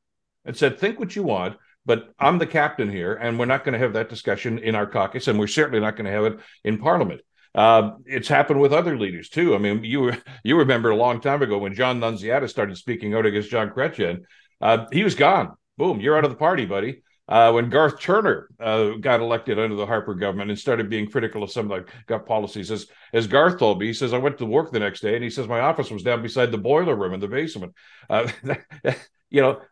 and 0.44 0.56
said, 0.56 0.78
"Think 0.78 0.98
what 0.98 1.16
you 1.16 1.22
want, 1.22 1.56
but 1.86 2.12
I'm 2.18 2.38
the 2.38 2.46
captain 2.46 2.90
here, 2.90 3.14
and 3.14 3.38
we're 3.38 3.46
not 3.46 3.64
going 3.64 3.72
to 3.72 3.78
have 3.78 3.94
that 3.94 4.10
discussion 4.10 4.58
in 4.58 4.74
our 4.74 4.86
caucus, 4.86 5.28
and 5.28 5.38
we're 5.38 5.46
certainly 5.46 5.80
not 5.80 5.96
going 5.96 6.06
to 6.06 6.12
have 6.12 6.24
it 6.24 6.40
in 6.62 6.78
Parliament." 6.78 7.22
Uh, 7.54 7.92
it's 8.06 8.28
happened 8.28 8.60
with 8.60 8.72
other 8.72 8.98
leaders 8.98 9.28
too. 9.28 9.54
I 9.54 9.58
mean, 9.58 9.82
you 9.82 10.12
you 10.44 10.58
remember 10.58 10.90
a 10.90 10.96
long 10.96 11.20
time 11.20 11.40
ago 11.40 11.58
when 11.58 11.74
John 11.74 12.00
Nunziata 12.00 12.48
started 12.48 12.76
speaking 12.76 13.14
out 13.14 13.24
against 13.24 13.50
John 13.50 13.70
Chrétien, 13.70 14.24
uh, 14.60 14.86
he 14.92 15.04
was 15.04 15.14
gone. 15.14 15.54
Boom, 15.78 16.00
you're 16.00 16.18
out 16.18 16.24
of 16.24 16.30
the 16.30 16.36
party, 16.36 16.66
buddy. 16.66 17.02
Uh, 17.32 17.50
when 17.50 17.70
Garth 17.70 17.98
Turner 17.98 18.50
uh, 18.60 18.90
got 19.00 19.20
elected 19.20 19.58
under 19.58 19.74
the 19.74 19.86
Harper 19.86 20.12
government 20.12 20.50
and 20.50 20.58
started 20.58 20.90
being 20.90 21.10
critical 21.10 21.42
of 21.42 21.50
some 21.50 21.70
of 21.70 21.86
the 21.86 21.92
got 22.06 22.26
policies. 22.26 22.70
As 22.70 22.88
as 23.14 23.26
Garth 23.26 23.58
told 23.58 23.80
me, 23.80 23.86
he 23.86 23.94
says 23.94 24.12
I 24.12 24.18
went 24.18 24.36
to 24.36 24.44
work 24.44 24.70
the 24.70 24.78
next 24.78 25.00
day 25.00 25.14
and 25.14 25.24
he 25.24 25.30
says 25.30 25.48
my 25.48 25.60
office 25.60 25.90
was 25.90 26.02
down 26.02 26.20
beside 26.20 26.52
the 26.52 26.58
boiler 26.58 26.94
room 26.94 27.14
in 27.14 27.20
the 27.20 27.28
basement. 27.28 27.72
Uh, 28.10 28.30
you 29.30 29.40
know, 29.40 29.62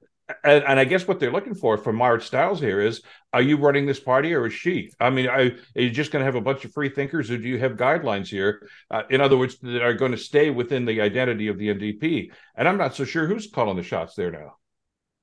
and, 0.42 0.64
and, 0.64 0.80
I 0.80 0.86
guess 0.86 1.06
what 1.06 1.20
they're 1.20 1.30
looking 1.30 1.54
for 1.54 1.76
from 1.76 1.96
Marit 1.96 2.22
Stiles 2.22 2.60
here 2.60 2.80
is: 2.80 3.02
Are 3.34 3.42
you 3.42 3.58
running 3.58 3.84
this 3.84 4.00
party, 4.00 4.32
or 4.32 4.46
is 4.46 4.54
she? 4.54 4.90
I 4.98 5.10
mean, 5.10 5.26
are, 5.26 5.40
are 5.40 5.82
you 5.82 5.90
just 5.90 6.12
going 6.12 6.22
to 6.22 6.26
have 6.26 6.36
a 6.36 6.40
bunch 6.40 6.64
of 6.64 6.72
free 6.72 6.88
thinkers, 6.88 7.30
or 7.30 7.36
do 7.36 7.46
you 7.46 7.58
have 7.58 7.72
guidelines 7.72 8.28
here? 8.28 8.66
Uh, 8.90 9.02
in 9.10 9.20
other 9.20 9.36
words, 9.36 9.58
that 9.58 9.82
are 9.82 9.92
going 9.92 10.12
to 10.12 10.18
stay 10.18 10.48
within 10.48 10.86
the 10.86 11.02
identity 11.02 11.48
of 11.48 11.58
the 11.58 11.68
NDP? 11.68 12.30
And 12.56 12.66
I'm 12.66 12.78
not 12.78 12.94
so 12.94 13.04
sure 13.04 13.26
who's 13.26 13.50
calling 13.50 13.76
the 13.76 13.82
shots 13.82 14.14
there 14.14 14.30
now. 14.30 14.54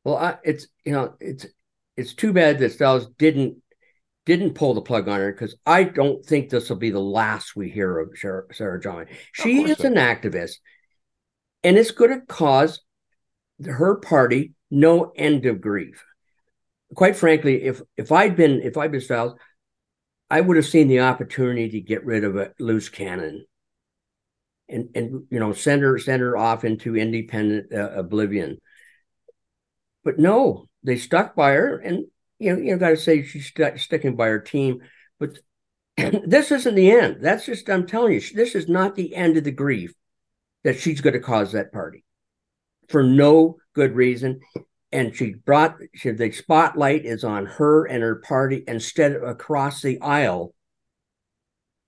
Well, 0.04 0.18
I, 0.18 0.38
it's 0.44 0.68
you 0.86 0.92
know, 0.92 1.16
it's 1.20 1.48
it's 1.98 2.14
too 2.14 2.32
bad 2.32 2.60
that 2.60 2.72
Stiles 2.72 3.08
didn't 3.18 3.58
didn't 4.26 4.56
pull 4.56 4.74
the 4.74 4.82
plug 4.82 5.08
on 5.08 5.20
her 5.20 5.32
because 5.32 5.56
I 5.66 5.84
don't 5.84 6.24
think 6.24 6.50
this 6.50 6.70
will 6.70 6.76
be 6.76 6.92
the 6.92 7.00
last 7.00 7.56
we 7.56 7.70
hear 7.70 7.98
of 7.98 8.10
Sarah, 8.16 8.44
Sarah 8.52 8.80
John. 8.80 9.06
She 9.32 9.64
is 9.64 9.78
so. 9.78 9.88
an 9.88 9.96
activist, 9.96 10.56
and 11.64 11.78
it's 11.78 11.92
going 11.92 12.12
to 12.12 12.26
cause 12.26 12.82
her 13.66 13.96
party 13.96 14.54
no 14.70 15.14
end 15.16 15.46
of 15.46 15.62
grief. 15.62 16.04
Quite 16.94 17.16
frankly, 17.16 17.64
if 17.64 17.82
if 17.96 18.12
I'd 18.12 18.36
been 18.36 18.62
if 18.62 18.78
I'd 18.78 18.92
been 18.92 19.02
Stiles, 19.02 19.34
I 20.30 20.42
would 20.42 20.58
have 20.58 20.66
seen 20.66 20.90
the 20.90 21.02
opportunity 21.02 21.70
to 21.70 21.82
get 21.82 22.06
rid 22.06 22.24
of 22.24 22.36
a 22.36 22.52
loose 22.60 22.90
cannon, 22.90 23.46
and 24.68 24.90
and 24.94 25.26
you 25.30 25.40
know 25.40 25.54
send 25.54 25.82
her 25.82 25.98
send 25.98 26.22
her 26.22 26.38
off 26.38 26.66
into 26.66 26.98
independent 26.98 27.74
uh, 27.74 27.92
oblivion. 27.92 28.58
But 30.04 30.20
no, 30.20 30.68
they 30.88 30.96
stuck 30.96 31.36
by 31.36 31.52
her, 31.52 31.78
and 31.78 32.06
you 32.40 32.54
know 32.54 32.62
you 32.62 32.78
got 32.78 32.90
to 32.90 32.98
say 32.98 33.24
she's 33.24 33.48
st- 33.48 33.80
sticking 33.80 34.16
by 34.16 34.28
her 34.28 34.40
team. 34.40 34.80
But 35.20 35.40
this 35.98 36.52
isn't 36.52 36.76
the 36.76 36.92
end. 36.92 37.18
That's 37.22 37.46
just 37.46 37.70
I'm 37.70 37.86
telling 37.86 38.14
you, 38.14 38.22
this 38.34 38.56
is 38.56 38.68
not 38.68 38.96
the 38.96 39.14
end 39.14 39.38
of 39.38 39.44
the 39.44 39.52
grief 39.52 39.94
that 40.64 40.80
she's 40.80 41.02
going 41.02 41.14
to 41.14 41.20
cause 41.20 41.52
that 41.52 41.74
party 41.74 42.04
for 42.90 43.04
no 43.04 43.58
good 43.74 43.96
reason. 43.96 44.40
And 44.94 45.14
she 45.14 45.34
brought 45.34 45.78
she, 45.94 46.12
the 46.12 46.32
spotlight 46.32 47.06
is 47.06 47.26
on 47.26 47.46
her 47.46 47.86
and 47.86 48.02
her 48.02 48.16
party 48.16 48.64
instead 48.66 49.12
of 49.12 49.24
across 49.24 49.82
the 49.82 50.00
aisle 50.00 50.54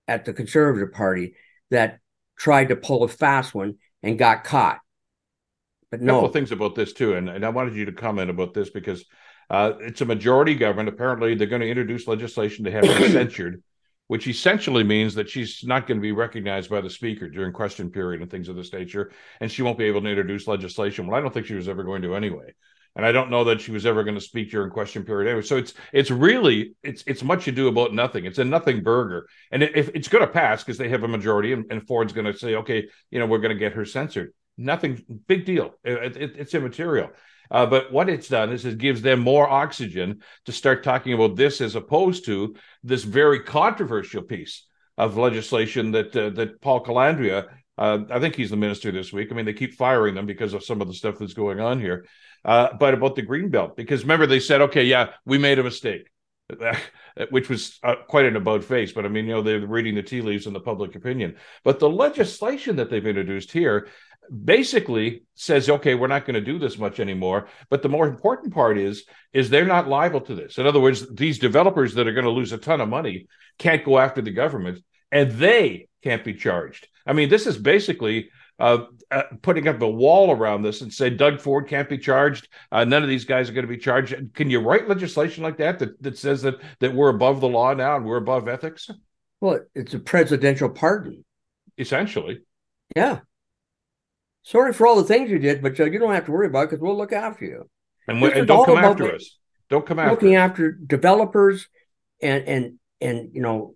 at 0.06 0.26
the 0.26 0.34
Conservative 0.34 0.92
Party 0.92 1.34
that 1.70 2.00
tried 2.36 2.68
to 2.68 2.76
pull 2.76 3.02
a 3.02 3.08
fast 3.08 3.54
one 3.54 3.76
and 4.02 4.18
got 4.18 4.44
caught. 4.44 4.80
But 5.90 6.00
no. 6.00 6.12
A 6.12 6.16
couple 6.16 6.28
of 6.28 6.32
things 6.32 6.52
about 6.52 6.74
this 6.74 6.92
too, 6.92 7.14
and, 7.14 7.28
and 7.28 7.44
I 7.44 7.48
wanted 7.48 7.74
you 7.74 7.84
to 7.86 7.92
comment 7.92 8.30
about 8.30 8.54
this 8.54 8.70
because 8.70 9.04
uh, 9.48 9.72
it's 9.80 10.00
a 10.00 10.04
majority 10.04 10.54
government. 10.54 10.88
Apparently, 10.88 11.34
they're 11.34 11.48
going 11.48 11.62
to 11.62 11.68
introduce 11.68 12.06
legislation 12.06 12.64
to 12.64 12.70
have 12.70 12.86
her 12.86 13.08
censured 13.10 13.62
which 14.10 14.26
essentially 14.26 14.82
means 14.82 15.14
that 15.14 15.30
she's 15.30 15.62
not 15.62 15.86
going 15.86 15.96
to 15.96 16.02
be 16.02 16.10
recognized 16.10 16.68
by 16.68 16.80
the 16.80 16.90
speaker 16.90 17.28
during 17.28 17.52
question 17.52 17.92
period 17.92 18.20
and 18.20 18.28
things 18.28 18.48
of 18.48 18.56
this 18.56 18.72
nature, 18.72 19.12
and 19.40 19.52
she 19.52 19.62
won't 19.62 19.78
be 19.78 19.84
able 19.84 20.02
to 20.02 20.08
introduce 20.08 20.48
legislation. 20.48 21.06
Well, 21.06 21.16
I 21.16 21.22
don't 21.22 21.32
think 21.32 21.46
she 21.46 21.54
was 21.54 21.68
ever 21.68 21.84
going 21.84 22.02
to 22.02 22.16
anyway, 22.16 22.52
and 22.96 23.06
I 23.06 23.12
don't 23.12 23.30
know 23.30 23.44
that 23.44 23.60
she 23.60 23.70
was 23.70 23.86
ever 23.86 24.02
going 24.02 24.16
to 24.16 24.20
speak 24.20 24.50
during 24.50 24.72
question 24.72 25.04
period 25.04 25.30
anyway. 25.30 25.46
So 25.46 25.58
it's 25.58 25.74
it's 25.92 26.10
really 26.10 26.74
it's 26.82 27.04
it's 27.06 27.22
much 27.22 27.46
ado 27.46 27.68
about 27.68 27.94
nothing. 27.94 28.24
It's 28.24 28.40
a 28.40 28.44
nothing 28.44 28.82
burger, 28.82 29.28
and 29.52 29.62
if 29.62 29.90
it's 29.94 30.08
going 30.08 30.26
to 30.26 30.32
pass 30.32 30.64
because 30.64 30.76
they 30.76 30.88
have 30.88 31.04
a 31.04 31.08
majority, 31.08 31.52
and, 31.52 31.66
and 31.70 31.86
Ford's 31.86 32.12
going 32.12 32.26
to 32.26 32.36
say, 32.36 32.56
okay, 32.56 32.88
you 33.12 33.20
know, 33.20 33.26
we're 33.26 33.38
going 33.38 33.54
to 33.54 33.60
get 33.60 33.74
her 33.74 33.84
censored. 33.84 34.34
Nothing, 34.60 35.02
big 35.26 35.46
deal. 35.46 35.74
It, 35.82 36.16
it, 36.16 36.32
it's 36.36 36.54
immaterial. 36.54 37.10
Uh, 37.50 37.66
but 37.66 37.90
what 37.90 38.08
it's 38.08 38.28
done 38.28 38.52
is 38.52 38.64
it 38.64 38.78
gives 38.78 39.02
them 39.02 39.20
more 39.20 39.48
oxygen 39.48 40.20
to 40.44 40.52
start 40.52 40.84
talking 40.84 41.14
about 41.14 41.34
this 41.34 41.60
as 41.60 41.74
opposed 41.74 42.26
to 42.26 42.54
this 42.84 43.02
very 43.02 43.40
controversial 43.40 44.22
piece 44.22 44.66
of 44.96 45.16
legislation 45.16 45.90
that 45.92 46.14
uh, 46.14 46.30
that 46.30 46.60
Paul 46.60 46.84
Calandra, 46.84 47.46
uh, 47.78 47.98
I 48.10 48.20
think 48.20 48.36
he's 48.36 48.50
the 48.50 48.56
minister 48.56 48.92
this 48.92 49.12
week. 49.12 49.32
I 49.32 49.34
mean, 49.34 49.46
they 49.46 49.54
keep 49.54 49.74
firing 49.74 50.14
them 50.14 50.26
because 50.26 50.54
of 50.54 50.62
some 50.62 50.80
of 50.80 50.88
the 50.88 50.94
stuff 50.94 51.18
that's 51.18 51.34
going 51.34 51.58
on 51.58 51.80
here. 51.80 52.06
Uh, 52.44 52.68
but 52.78 52.94
about 52.94 53.16
the 53.16 53.22
green 53.22 53.48
belt, 53.48 53.76
because 53.76 54.02
remember 54.02 54.26
they 54.26 54.40
said, 54.40 54.60
okay, 54.62 54.84
yeah, 54.84 55.10
we 55.24 55.38
made 55.38 55.58
a 55.58 55.64
mistake. 55.64 56.08
which 57.30 57.48
was 57.48 57.78
uh, 57.82 57.96
quite 58.08 58.26
an 58.26 58.36
about 58.36 58.64
face. 58.64 58.92
But 58.92 59.04
I 59.04 59.08
mean, 59.08 59.26
you 59.26 59.32
know, 59.32 59.42
they're 59.42 59.66
reading 59.66 59.94
the 59.94 60.02
tea 60.02 60.20
leaves 60.20 60.46
in 60.46 60.52
the 60.52 60.60
public 60.60 60.94
opinion. 60.94 61.36
But 61.64 61.78
the 61.78 61.90
legislation 61.90 62.76
that 62.76 62.90
they've 62.90 63.06
introduced 63.06 63.52
here 63.52 63.88
basically 64.44 65.24
says 65.34 65.68
okay 65.68 65.96
we're 65.96 66.06
not 66.06 66.24
going 66.24 66.34
to 66.34 66.40
do 66.40 66.56
this 66.56 66.78
much 66.78 67.00
anymore 67.00 67.48
but 67.68 67.82
the 67.82 67.88
more 67.88 68.06
important 68.06 68.54
part 68.54 68.78
is 68.78 69.04
is 69.32 69.50
they're 69.50 69.64
not 69.64 69.88
liable 69.88 70.20
to 70.20 70.36
this 70.36 70.56
in 70.58 70.68
other 70.68 70.78
words 70.78 71.12
these 71.14 71.40
developers 71.40 71.94
that 71.94 72.06
are 72.06 72.12
going 72.12 72.24
to 72.24 72.30
lose 72.30 72.52
a 72.52 72.58
ton 72.58 72.80
of 72.80 72.88
money 72.88 73.26
can't 73.58 73.84
go 73.84 73.98
after 73.98 74.22
the 74.22 74.30
government 74.30 74.78
and 75.10 75.32
they 75.32 75.88
can't 76.04 76.22
be 76.22 76.34
charged 76.34 76.86
i 77.06 77.12
mean 77.12 77.28
this 77.28 77.46
is 77.46 77.58
basically 77.58 78.30
uh, 78.60 79.22
putting 79.42 79.66
up 79.66 79.80
a 79.82 79.88
wall 79.88 80.30
around 80.30 80.62
this 80.62 80.82
and 80.82 80.92
say 80.92 81.10
Doug 81.10 81.40
Ford 81.40 81.66
can't 81.66 81.88
be 81.88 81.98
charged. 81.98 82.48
Uh, 82.70 82.84
none 82.84 83.02
of 83.02 83.08
these 83.08 83.24
guys 83.24 83.48
are 83.48 83.52
going 83.52 83.66
to 83.66 83.72
be 83.72 83.78
charged. 83.78 84.14
Can 84.34 84.50
you 84.50 84.60
write 84.60 84.88
legislation 84.88 85.42
like 85.42 85.56
that, 85.58 85.78
that 85.78 86.00
that 86.02 86.18
says 86.18 86.42
that 86.42 86.56
that 86.80 86.94
we're 86.94 87.08
above 87.08 87.40
the 87.40 87.48
law 87.48 87.74
now 87.74 87.96
and 87.96 88.04
we're 88.04 88.16
above 88.16 88.48
ethics? 88.48 88.88
Well, 89.40 89.60
it's 89.74 89.94
a 89.94 89.98
presidential 89.98 90.68
pardon, 90.68 91.24
essentially. 91.78 92.40
Yeah, 92.94 93.20
sorry 94.42 94.72
for 94.72 94.86
all 94.86 94.96
the 94.96 95.04
things 95.04 95.30
you 95.30 95.38
did, 95.38 95.62
but 95.62 95.78
uh, 95.80 95.84
you 95.84 95.98
don't 95.98 96.14
have 96.14 96.26
to 96.26 96.32
worry 96.32 96.46
about 96.46 96.64
it 96.64 96.70
because 96.70 96.82
we'll 96.82 96.96
look 96.96 97.12
after 97.12 97.44
you. 97.44 97.68
And, 98.06 98.22
and 98.22 98.46
don't 98.46 98.66
come 98.66 98.78
after 98.78 99.14
us. 99.14 99.38
Don't 99.68 99.86
come 99.86 99.98
after 99.98 100.10
looking 100.10 100.36
us. 100.36 100.50
after 100.50 100.72
developers 100.72 101.68
and 102.20 102.44
and 102.44 102.78
and 103.00 103.30
you 103.32 103.40
know 103.40 103.74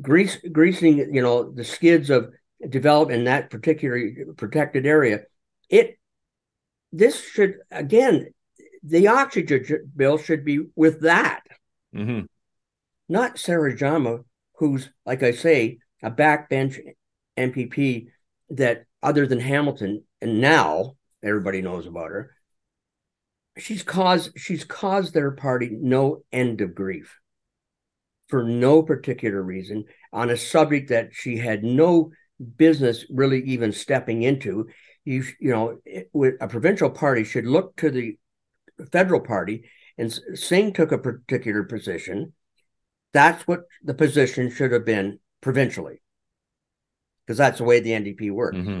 grease 0.00 0.38
greasing 0.52 1.14
you 1.14 1.22
know 1.22 1.50
the 1.50 1.64
skids 1.64 2.10
of 2.10 2.32
development 2.68 3.20
in 3.20 3.24
that 3.24 3.50
particular 3.50 4.00
protected 4.36 4.86
area. 4.86 5.20
It 5.68 5.98
this 6.92 7.20
should 7.20 7.56
again 7.70 8.28
the 8.82 9.08
oxygen 9.08 9.90
bill 9.94 10.18
should 10.18 10.44
be 10.44 10.60
with 10.76 11.02
that, 11.02 11.42
mm-hmm. 11.94 12.26
not 13.08 13.38
Sarah 13.38 13.76
Jama, 13.76 14.20
who's 14.56 14.90
like 15.04 15.22
I 15.22 15.32
say 15.32 15.78
a 16.02 16.10
backbench 16.10 16.78
MPP 17.36 18.08
that 18.50 18.84
other 19.02 19.26
than 19.26 19.40
Hamilton, 19.40 20.04
and 20.20 20.40
now 20.40 20.96
everybody 21.22 21.62
knows 21.62 21.86
about 21.86 22.10
her. 22.10 22.32
She's 23.58 23.82
caused 23.82 24.38
she's 24.38 24.64
caused 24.64 25.14
their 25.14 25.32
party 25.32 25.70
no 25.72 26.22
end 26.32 26.60
of 26.60 26.74
grief 26.74 27.18
for 28.28 28.42
no 28.42 28.82
particular 28.82 29.40
reason 29.42 29.84
on 30.12 30.30
a 30.30 30.36
subject 30.36 30.88
that 30.90 31.10
she 31.12 31.36
had 31.36 31.62
no 31.62 32.10
business 32.56 33.04
really 33.10 33.42
even 33.42 33.72
stepping 33.72 34.22
into. 34.22 34.68
You 35.04 35.24
you 35.38 35.50
know, 35.50 35.78
a 36.40 36.48
provincial 36.48 36.90
party 36.90 37.24
should 37.24 37.46
look 37.46 37.76
to 37.76 37.90
the 37.90 38.18
federal 38.90 39.20
party, 39.20 39.64
and 39.96 40.12
Singh 40.34 40.72
took 40.72 40.92
a 40.92 40.98
particular 40.98 41.62
position. 41.62 42.32
That's 43.12 43.46
what 43.46 43.62
the 43.82 43.94
position 43.94 44.50
should 44.50 44.72
have 44.72 44.84
been 44.84 45.20
provincially, 45.40 46.02
because 47.24 47.38
that's 47.38 47.58
the 47.58 47.64
way 47.64 47.80
the 47.80 47.92
NDP 47.92 48.30
works. 48.30 48.58
Mm-hmm 48.58 48.80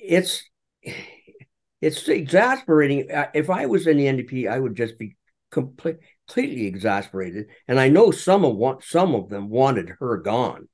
it's 0.00 0.42
it's 1.80 2.08
exasperating. 2.08 3.08
If 3.32 3.48
I 3.48 3.66
was 3.66 3.86
in 3.86 3.96
the 3.96 4.06
NDP, 4.06 4.50
I 4.50 4.58
would 4.58 4.76
just 4.76 4.98
be 4.98 5.16
complete, 5.50 5.96
completely 6.32 6.66
exasperated. 6.66 7.46
And 7.68 7.78
I 7.78 7.88
know 7.88 8.10
some 8.10 8.44
of 8.44 8.56
want 8.56 8.84
some 8.84 9.14
of 9.14 9.28
them 9.28 9.48
wanted 9.48 9.90
her 10.00 10.18
gone, 10.18 10.68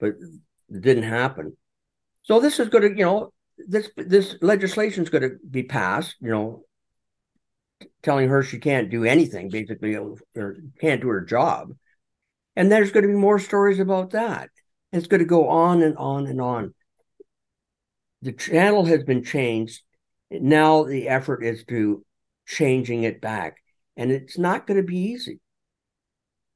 but 0.00 0.14
it 0.68 0.82
didn't 0.82 1.04
happen. 1.04 1.56
So 2.22 2.40
this 2.40 2.58
is 2.58 2.68
going 2.68 2.82
to, 2.82 2.98
you 2.98 3.04
know, 3.04 3.32
this 3.56 3.90
this 3.96 4.36
legislation 4.42 5.04
is 5.04 5.10
going 5.10 5.22
to 5.22 5.36
be 5.48 5.62
passed. 5.62 6.16
You 6.20 6.30
know, 6.30 6.64
telling 8.02 8.28
her 8.28 8.42
she 8.42 8.58
can't 8.58 8.90
do 8.90 9.04
anything, 9.04 9.48
basically, 9.48 9.96
or 9.96 10.56
can't 10.80 11.00
do 11.00 11.08
her 11.08 11.22
job. 11.22 11.72
And 12.56 12.72
there's 12.72 12.90
going 12.90 13.02
to 13.02 13.08
be 13.08 13.14
more 13.14 13.38
stories 13.38 13.80
about 13.80 14.10
that. 14.10 14.50
It's 14.92 15.06
going 15.08 15.20
to 15.20 15.26
go 15.26 15.48
on 15.48 15.82
and 15.82 15.96
on 15.98 16.26
and 16.26 16.40
on 16.40 16.74
the 18.22 18.32
channel 18.32 18.84
has 18.84 19.04
been 19.04 19.22
changed. 19.22 19.82
Now 20.30 20.84
the 20.84 21.08
effort 21.08 21.44
is 21.44 21.64
to 21.66 22.04
changing 22.46 23.04
it 23.04 23.20
back, 23.20 23.58
and 23.96 24.10
it's 24.10 24.38
not 24.38 24.66
going 24.66 24.78
to 24.78 24.86
be 24.86 24.98
easy. 24.98 25.40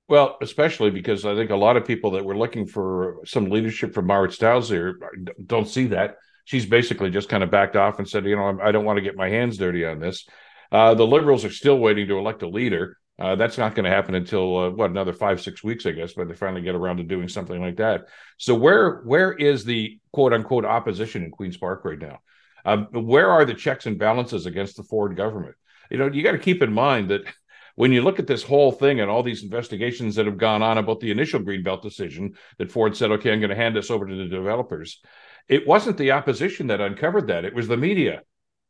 Well, 0.08 0.38
especially 0.42 0.90
because 0.90 1.24
I 1.24 1.36
think 1.36 1.50
a 1.50 1.56
lot 1.56 1.76
of 1.76 1.86
people 1.86 2.12
that 2.12 2.24
were 2.24 2.36
looking 2.36 2.66
for 2.66 3.20
some 3.24 3.48
leadership 3.48 3.94
from 3.94 4.06
Marit 4.06 4.32
Stiles 4.32 4.68
here 4.68 4.98
don't 5.46 5.68
see 5.68 5.86
that. 5.88 6.16
She's 6.46 6.66
basically 6.66 7.10
just 7.10 7.28
kind 7.28 7.44
of 7.44 7.50
backed 7.50 7.76
off 7.76 7.98
and 7.98 8.08
said, 8.08 8.24
you 8.24 8.34
know, 8.34 8.58
I 8.60 8.72
don't 8.72 8.84
want 8.84 8.96
to 8.96 9.02
get 9.02 9.14
my 9.14 9.28
hands 9.28 9.56
dirty 9.56 9.84
on 9.84 10.00
this. 10.00 10.26
Uh, 10.72 10.94
the 10.94 11.06
Liberals 11.06 11.44
are 11.44 11.52
still 11.52 11.78
waiting 11.78 12.08
to 12.08 12.18
elect 12.18 12.42
a 12.42 12.48
leader. 12.48 12.96
Uh, 13.20 13.36
that's 13.36 13.58
not 13.58 13.74
going 13.74 13.84
to 13.84 13.90
happen 13.90 14.14
until 14.14 14.58
uh, 14.58 14.70
what 14.70 14.90
another 14.90 15.12
five 15.12 15.40
six 15.40 15.62
weeks, 15.62 15.84
I 15.84 15.92
guess, 15.92 16.14
but 16.14 16.26
they 16.26 16.34
finally 16.34 16.62
get 16.62 16.74
around 16.74 16.96
to 16.96 17.02
doing 17.04 17.28
something 17.28 17.60
like 17.60 17.76
that. 17.76 18.06
So 18.38 18.54
where 18.54 19.02
where 19.04 19.32
is 19.32 19.64
the 19.64 20.00
quote 20.10 20.32
unquote 20.32 20.64
opposition 20.64 21.22
in 21.22 21.30
Queens 21.30 21.58
Park 21.58 21.84
right 21.84 21.98
now? 21.98 22.18
Um, 22.64 22.86
where 22.92 23.30
are 23.30 23.44
the 23.44 23.54
checks 23.54 23.86
and 23.86 23.98
balances 23.98 24.46
against 24.46 24.76
the 24.76 24.82
Ford 24.82 25.16
government? 25.16 25.54
You 25.90 25.98
know, 25.98 26.06
you 26.06 26.22
got 26.22 26.32
to 26.32 26.38
keep 26.38 26.62
in 26.62 26.72
mind 26.72 27.10
that 27.10 27.22
when 27.74 27.92
you 27.92 28.02
look 28.02 28.18
at 28.18 28.26
this 28.26 28.42
whole 28.42 28.72
thing 28.72 29.00
and 29.00 29.10
all 29.10 29.22
these 29.22 29.42
investigations 29.42 30.14
that 30.16 30.26
have 30.26 30.38
gone 30.38 30.62
on 30.62 30.78
about 30.78 31.00
the 31.00 31.10
initial 31.10 31.40
Greenbelt 31.40 31.82
decision 31.82 32.34
that 32.58 32.70
Ford 32.70 32.96
said, 32.96 33.10
okay, 33.10 33.32
I'm 33.32 33.40
going 33.40 33.50
to 33.50 33.56
hand 33.56 33.74
this 33.74 33.90
over 33.90 34.06
to 34.06 34.16
the 34.16 34.26
developers, 34.26 35.00
it 35.48 35.66
wasn't 35.66 35.96
the 35.96 36.12
opposition 36.12 36.68
that 36.68 36.80
uncovered 36.80 37.26
that. 37.28 37.44
It 37.44 37.54
was 37.54 37.68
the 37.68 37.76
media. 37.76 38.22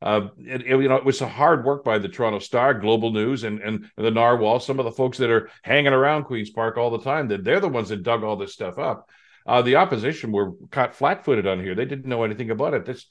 Uh, 0.03 0.29
it, 0.39 0.63
it, 0.63 0.69
you 0.69 0.89
know, 0.89 0.97
it 0.97 1.05
was 1.05 1.21
a 1.21 1.29
hard 1.29 1.65
work 1.65 1.85
by 1.85 1.99
the 1.99 2.09
Toronto 2.09 2.39
Star, 2.39 2.73
Global 2.73 3.11
News, 3.13 3.45
and 3.45 3.61
and 3.61 3.91
the 3.99 4.11
Narwhal. 4.11 4.61
Some 4.61 4.79
of 4.79 4.87
the 4.87 4.93
folks 4.93 5.19
that 5.19 5.29
are 5.29 5.51
hanging 5.63 5.93
around 5.93 6.25
Queens 6.25 6.49
Park 6.49 6.79
all 6.79 6.91
the 6.91 7.05
time, 7.05 7.29
that 7.29 7.45
they're 7.45 7.61
the 7.61 7.69
ones 7.69 7.91
that 7.91 8.03
dug 8.03 8.25
all 8.25 8.37
this 8.37 8.55
stuff 8.55 8.79
up. 8.79 9.11
Uh, 9.47 9.61
the 9.61 9.77
opposition 9.77 10.33
were 10.33 10.53
caught 10.71 10.95
flat-footed 10.95 11.47
on 11.47 11.61
here. 11.61 11.75
They 11.75 11.85
didn't 11.85 12.07
know 12.07 12.25
anything 12.25 12.51
about 12.51 12.73
it. 12.73 12.87
This 12.87 13.07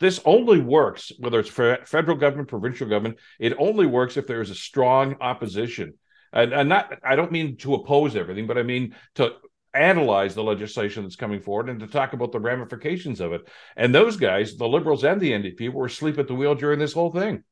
this 0.00 0.20
only 0.24 0.60
works 0.60 1.12
whether 1.18 1.40
it's 1.40 1.50
federal 1.50 2.16
government, 2.16 2.48
provincial 2.48 2.88
government. 2.88 3.18
It 3.38 3.54
only 3.58 3.86
works 3.86 4.16
if 4.16 4.26
there 4.26 4.40
is 4.40 4.50
a 4.50 4.54
strong 4.54 5.16
opposition, 5.20 5.94
and, 6.32 6.52
and 6.52 6.68
not. 6.68 6.98
I 7.04 7.16
don't 7.16 7.32
mean 7.32 7.56
to 7.58 7.74
oppose 7.74 8.16
everything, 8.16 8.46
but 8.46 8.58
I 8.58 8.62
mean 8.62 8.94
to 9.16 9.34
analyze 9.74 10.34
the 10.34 10.42
legislation 10.42 11.02
that's 11.02 11.16
coming 11.16 11.40
forward 11.40 11.68
and 11.68 11.80
to 11.80 11.86
talk 11.86 12.12
about 12.12 12.32
the 12.32 12.40
ramifications 12.40 13.20
of 13.20 13.32
it. 13.32 13.46
And 13.76 13.94
those 13.94 14.16
guys, 14.16 14.56
the 14.56 14.66
Liberals 14.66 15.04
and 15.04 15.20
the 15.20 15.32
NDP, 15.32 15.72
were 15.72 15.86
asleep 15.86 16.18
at 16.18 16.28
the 16.28 16.34
wheel 16.34 16.54
during 16.54 16.78
this 16.78 16.94
whole 16.94 17.12
thing. 17.12 17.44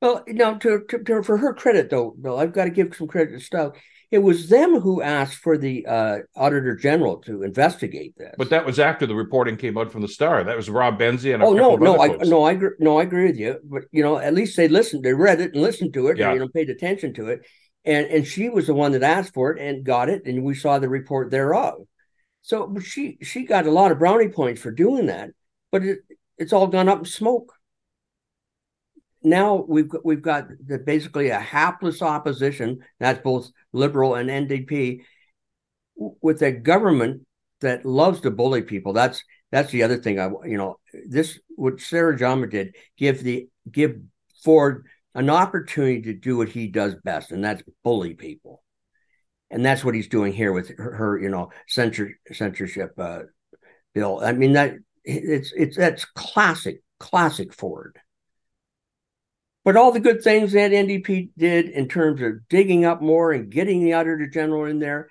Well, 0.00 0.24
now 0.28 0.54
to, 0.54 0.84
to, 0.88 1.02
to, 1.04 1.22
for 1.22 1.38
her 1.38 1.54
credit, 1.54 1.90
though, 1.90 2.14
Bill, 2.20 2.38
I've 2.38 2.52
got 2.52 2.64
to 2.64 2.70
give 2.70 2.94
some 2.94 3.08
credit 3.08 3.32
to 3.32 3.40
Stout. 3.40 3.76
It 4.10 4.18
was 4.18 4.48
them 4.48 4.80
who 4.80 5.02
asked 5.02 5.38
for 5.38 5.58
the 5.58 5.84
uh, 5.86 6.18
Auditor 6.34 6.74
General 6.74 7.18
to 7.22 7.42
investigate 7.42 8.14
this. 8.16 8.34
But 8.38 8.48
that 8.50 8.64
was 8.64 8.78
after 8.78 9.06
the 9.06 9.14
reporting 9.14 9.58
came 9.58 9.76
out 9.76 9.92
from 9.92 10.00
the 10.00 10.08
Star. 10.08 10.42
That 10.42 10.56
was 10.56 10.70
Rob 10.70 10.98
Benzie 10.98 11.34
and 11.34 11.42
oh 11.42 11.52
no, 11.52 11.76
no, 11.76 12.00
I 12.00 12.08
no, 12.24 12.46
I 12.46 12.58
no, 12.78 12.98
I 12.98 13.02
agree 13.02 13.26
with 13.26 13.36
you. 13.36 13.58
But 13.64 13.82
you 13.92 14.02
know, 14.02 14.16
at 14.16 14.32
least 14.32 14.56
they 14.56 14.68
listened, 14.68 15.04
they 15.04 15.12
read 15.12 15.40
it 15.40 15.52
and 15.52 15.62
listened 15.62 15.92
to 15.94 16.08
it, 16.08 16.16
yeah. 16.16 16.28
and, 16.28 16.34
you 16.34 16.40
know, 16.40 16.48
paid 16.48 16.70
attention 16.70 17.12
to 17.14 17.28
it, 17.28 17.46
and 17.84 18.06
and 18.06 18.26
she 18.26 18.48
was 18.48 18.66
the 18.66 18.74
one 18.74 18.92
that 18.92 19.02
asked 19.02 19.34
for 19.34 19.52
it 19.52 19.60
and 19.60 19.84
got 19.84 20.08
it, 20.08 20.22
and 20.24 20.42
we 20.42 20.54
saw 20.54 20.78
the 20.78 20.88
report 20.88 21.30
thereof. 21.30 21.74
So 22.40 22.78
she 22.78 23.18
she 23.20 23.44
got 23.44 23.66
a 23.66 23.70
lot 23.70 23.92
of 23.92 23.98
brownie 23.98 24.30
points 24.30 24.62
for 24.62 24.70
doing 24.70 25.06
that, 25.06 25.30
but 25.70 25.84
it, 25.84 25.98
it's 26.38 26.54
all 26.54 26.66
gone 26.66 26.88
up 26.88 27.00
in 27.00 27.04
smoke 27.04 27.52
now 29.28 29.64
we've 29.66 29.88
got, 29.88 30.04
we've 30.04 30.22
got 30.22 30.48
the, 30.66 30.78
basically 30.78 31.30
a 31.30 31.38
hapless 31.38 32.02
opposition. 32.02 32.80
That's 33.00 33.20
both 33.22 33.50
liberal 33.72 34.14
and 34.14 34.28
NDP 34.30 35.00
with 35.96 36.42
a 36.42 36.52
government 36.52 37.26
that 37.60 37.84
loves 37.84 38.20
to 38.20 38.30
bully 38.30 38.62
people. 38.62 38.92
That's 38.92 39.22
that's 39.50 39.72
the 39.72 39.82
other 39.82 39.96
thing. 39.96 40.20
I 40.20 40.30
you 40.44 40.56
know 40.56 40.78
this 41.08 41.38
what 41.56 41.80
Sarah 41.80 42.16
Jama 42.16 42.46
did 42.46 42.76
give 42.96 43.22
the 43.22 43.48
give 43.70 43.96
Ford 44.44 44.86
an 45.14 45.30
opportunity 45.30 46.02
to 46.02 46.14
do 46.14 46.36
what 46.36 46.48
he 46.48 46.68
does 46.68 46.94
best, 47.02 47.32
and 47.32 47.42
that's 47.42 47.62
bully 47.82 48.14
people. 48.14 48.62
And 49.50 49.64
that's 49.64 49.82
what 49.82 49.94
he's 49.94 50.08
doing 50.08 50.32
here 50.32 50.52
with 50.52 50.76
her, 50.76 50.94
her 50.94 51.18
you 51.18 51.30
know, 51.30 51.50
censor, 51.66 52.12
censorship 52.32 52.92
uh, 52.98 53.20
bill. 53.94 54.20
I 54.22 54.32
mean 54.32 54.52
that 54.52 54.74
it's 55.04 55.52
it's 55.56 55.76
that's 55.76 56.04
classic, 56.04 56.82
classic 57.00 57.54
Ford. 57.54 57.98
But 59.68 59.76
all 59.76 59.92
the 59.92 60.00
good 60.00 60.22
things 60.22 60.52
that 60.52 60.70
NDP 60.70 61.32
did 61.36 61.68
in 61.68 61.88
terms 61.88 62.22
of 62.22 62.48
digging 62.48 62.86
up 62.86 63.02
more 63.02 63.32
and 63.32 63.50
getting 63.50 63.84
the 63.84 63.92
Auditor 63.92 64.26
General 64.26 64.64
in 64.64 64.78
there 64.78 65.10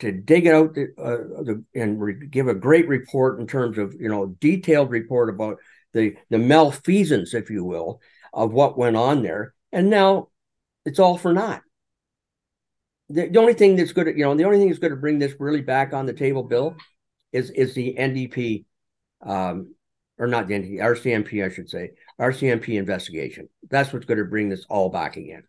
to 0.00 0.10
dig 0.10 0.46
it 0.46 0.52
out 0.52 0.74
the, 0.74 0.88
uh, 0.98 1.44
the, 1.44 1.64
and 1.76 2.00
re- 2.00 2.26
give 2.26 2.48
a 2.48 2.56
great 2.56 2.88
report 2.88 3.38
in 3.38 3.46
terms 3.46 3.78
of 3.78 3.94
you 3.94 4.08
know 4.08 4.34
detailed 4.40 4.90
report 4.90 5.28
about 5.28 5.58
the 5.92 6.16
the 6.28 6.38
malfeasance, 6.38 7.34
if 7.34 7.50
you 7.50 7.62
will, 7.62 8.00
of 8.32 8.52
what 8.52 8.76
went 8.76 8.96
on 8.96 9.22
there. 9.22 9.54
And 9.70 9.90
now 9.90 10.26
it's 10.84 10.98
all 10.98 11.16
for 11.16 11.32
naught. 11.32 11.62
The, 13.10 13.28
the 13.28 13.38
only 13.38 13.54
thing 13.54 13.76
that's 13.76 13.92
good, 13.92 14.08
you 14.08 14.24
know, 14.24 14.34
the 14.34 14.42
only 14.42 14.58
thing 14.58 14.70
that's 14.70 14.80
going 14.80 14.90
to 14.90 14.96
bring 14.96 15.20
this 15.20 15.36
really 15.38 15.62
back 15.62 15.92
on 15.92 16.06
the 16.06 16.14
table, 16.14 16.42
Bill, 16.42 16.74
is 17.30 17.50
is 17.50 17.74
the 17.74 17.94
NDP, 17.96 18.64
um, 19.22 19.72
or 20.18 20.26
not 20.26 20.48
the 20.48 20.54
NDP, 20.54 20.80
RCMP, 20.80 21.44
I 21.44 21.54
should 21.54 21.70
say, 21.70 21.90
RCMP 22.20 22.78
investigation. 22.78 23.48
That's 23.68 23.92
what's 23.92 24.06
going 24.06 24.18
to 24.18 24.24
bring 24.24 24.48
this 24.48 24.64
all 24.68 24.88
back 24.88 25.16
again. 25.16 25.44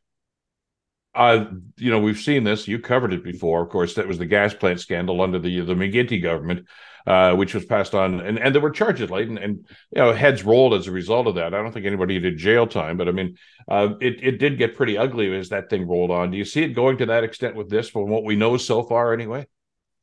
Uh, 1.16 1.46
you 1.78 1.90
know, 1.90 2.00
we've 2.00 2.20
seen 2.20 2.44
this. 2.44 2.68
You 2.68 2.80
covered 2.80 3.14
it 3.14 3.24
before. 3.24 3.64
Of 3.64 3.70
course, 3.70 3.94
that 3.96 4.08
was 4.08 4.18
the 4.18 4.26
gas 4.26 4.54
plant 4.54 4.82
scandal 4.82 5.22
under 5.22 5.40
the 5.40 5.62
the 5.62 5.74
McGuinty 5.74 6.22
government, 6.22 6.68
uh, 7.08 7.34
which 7.36 7.54
was 7.54 7.64
passed 7.64 7.96
on, 7.96 8.20
and, 8.20 8.38
and 8.38 8.54
there 8.54 8.62
were 8.62 8.70
charges 8.70 9.10
laid, 9.10 9.30
and, 9.30 9.38
and, 9.38 9.66
you 9.92 10.02
know 10.02 10.12
heads 10.12 10.44
rolled 10.44 10.74
as 10.74 10.88
a 10.88 10.92
result 10.92 11.28
of 11.28 11.36
that. 11.36 11.54
I 11.54 11.62
don't 11.62 11.72
think 11.72 11.86
anybody 11.86 12.20
did 12.20 12.38
jail 12.38 12.68
time, 12.68 12.98
but 12.98 13.08
I 13.08 13.12
mean, 13.12 13.38
uh, 13.70 13.94
it 14.02 14.22
it 14.22 14.40
did 14.40 14.58
get 14.58 14.76
pretty 14.76 14.98
ugly 14.98 15.34
as 15.34 15.50
that 15.50 15.70
thing 15.70 15.88
rolled 15.88 16.12
on. 16.12 16.32
Do 16.32 16.38
you 16.38 16.44
see 16.44 16.64
it 16.64 16.74
going 16.74 16.98
to 16.98 17.06
that 17.06 17.24
extent 17.24 17.56
with 17.56 17.70
this, 17.70 17.88
from 17.88 18.10
what 18.10 18.26
we 18.26 18.36
know 18.36 18.58
so 18.58 18.84
far, 18.84 19.14
anyway? 19.14 19.48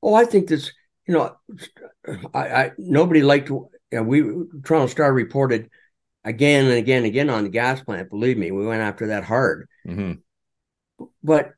Oh, 0.02 0.14
I 0.14 0.24
think 0.24 0.48
this. 0.48 0.72
You 1.06 1.14
know, 1.14 1.36
I, 2.32 2.48
I 2.48 2.72
nobody 2.78 3.22
liked. 3.22 3.50
You 3.50 3.68
know, 3.92 4.02
we 4.04 4.22
Toronto 4.64 4.86
Star 4.86 5.12
reported 5.12 5.68
again 6.24 6.66
and 6.66 6.74
again 6.74 6.98
and 6.98 7.06
again 7.06 7.30
on 7.30 7.44
the 7.44 7.50
gas 7.50 7.82
plant. 7.82 8.10
Believe 8.10 8.38
me, 8.38 8.50
we 8.50 8.66
went 8.66 8.82
after 8.82 9.08
that 9.08 9.24
hard. 9.24 9.68
Mm-hmm. 9.86 11.06
But 11.22 11.52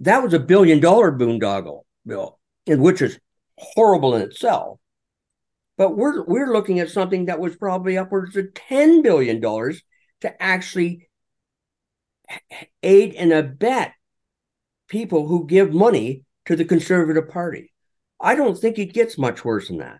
that 0.00 0.22
was 0.22 0.34
a 0.34 0.40
billion 0.40 0.80
dollar 0.80 1.12
boondoggle 1.12 1.82
bill, 2.06 2.38
which 2.66 3.02
is 3.02 3.18
horrible 3.56 4.16
in 4.16 4.22
itself. 4.22 4.78
But 5.76 5.96
we're 5.96 6.24
we're 6.24 6.52
looking 6.52 6.80
at 6.80 6.90
something 6.90 7.26
that 7.26 7.40
was 7.40 7.56
probably 7.56 7.98
upwards 7.98 8.36
of 8.36 8.54
ten 8.54 9.02
billion 9.02 9.40
dollars 9.40 9.82
to 10.20 10.42
actually 10.42 11.08
aid 12.82 13.14
and 13.14 13.32
abet 13.32 13.92
people 14.88 15.26
who 15.26 15.46
give 15.46 15.72
money 15.72 16.24
to 16.46 16.56
the 16.56 16.64
Conservative 16.64 17.28
Party. 17.28 17.72
I 18.20 18.34
don't 18.34 18.58
think 18.58 18.78
it 18.78 18.92
gets 18.92 19.18
much 19.18 19.44
worse 19.44 19.68
than 19.68 19.78
that 19.78 19.98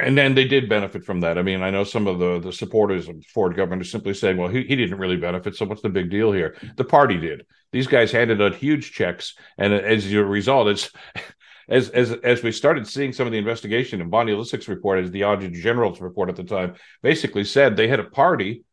and 0.00 0.16
then 0.16 0.34
they 0.34 0.46
did 0.46 0.68
benefit 0.68 1.04
from 1.04 1.20
that. 1.20 1.38
I 1.38 1.42
mean, 1.42 1.62
I 1.62 1.70
know 1.70 1.84
some 1.84 2.06
of 2.06 2.18
the 2.18 2.38
the 2.40 2.52
supporters 2.52 3.08
of 3.08 3.16
the 3.16 3.26
Ford 3.32 3.56
government 3.56 3.82
are 3.82 3.86
simply 3.86 4.14
saying, 4.14 4.36
"Well, 4.36 4.48
he, 4.48 4.62
he 4.62 4.76
didn't 4.76 4.98
really 4.98 5.16
benefit, 5.16 5.56
so 5.56 5.66
what's 5.66 5.82
the 5.82 5.88
big 5.88 6.10
deal 6.10 6.32
here?" 6.32 6.56
The 6.76 6.84
party 6.84 7.18
did. 7.18 7.46
These 7.72 7.86
guys 7.86 8.10
handed 8.10 8.42
out 8.42 8.56
huge 8.56 8.92
checks, 8.92 9.34
and 9.58 9.72
as 9.72 10.12
a 10.12 10.24
result, 10.24 10.68
it's 10.68 10.90
as 11.68 11.88
as 11.90 12.12
as 12.12 12.42
we 12.42 12.52
started 12.52 12.86
seeing 12.86 13.12
some 13.12 13.26
of 13.26 13.32
the 13.32 13.38
investigation, 13.38 14.00
and 14.00 14.10
Bonnie 14.10 14.32
Lysyk's 14.32 14.68
report, 14.68 15.04
as 15.04 15.10
the 15.10 15.24
Auditor 15.24 15.54
General's 15.60 16.00
report 16.00 16.28
at 16.28 16.36
the 16.36 16.44
time, 16.44 16.74
basically 17.02 17.44
said 17.44 17.76
they 17.76 17.88
had 17.88 18.00
a 18.00 18.04
party. 18.04 18.64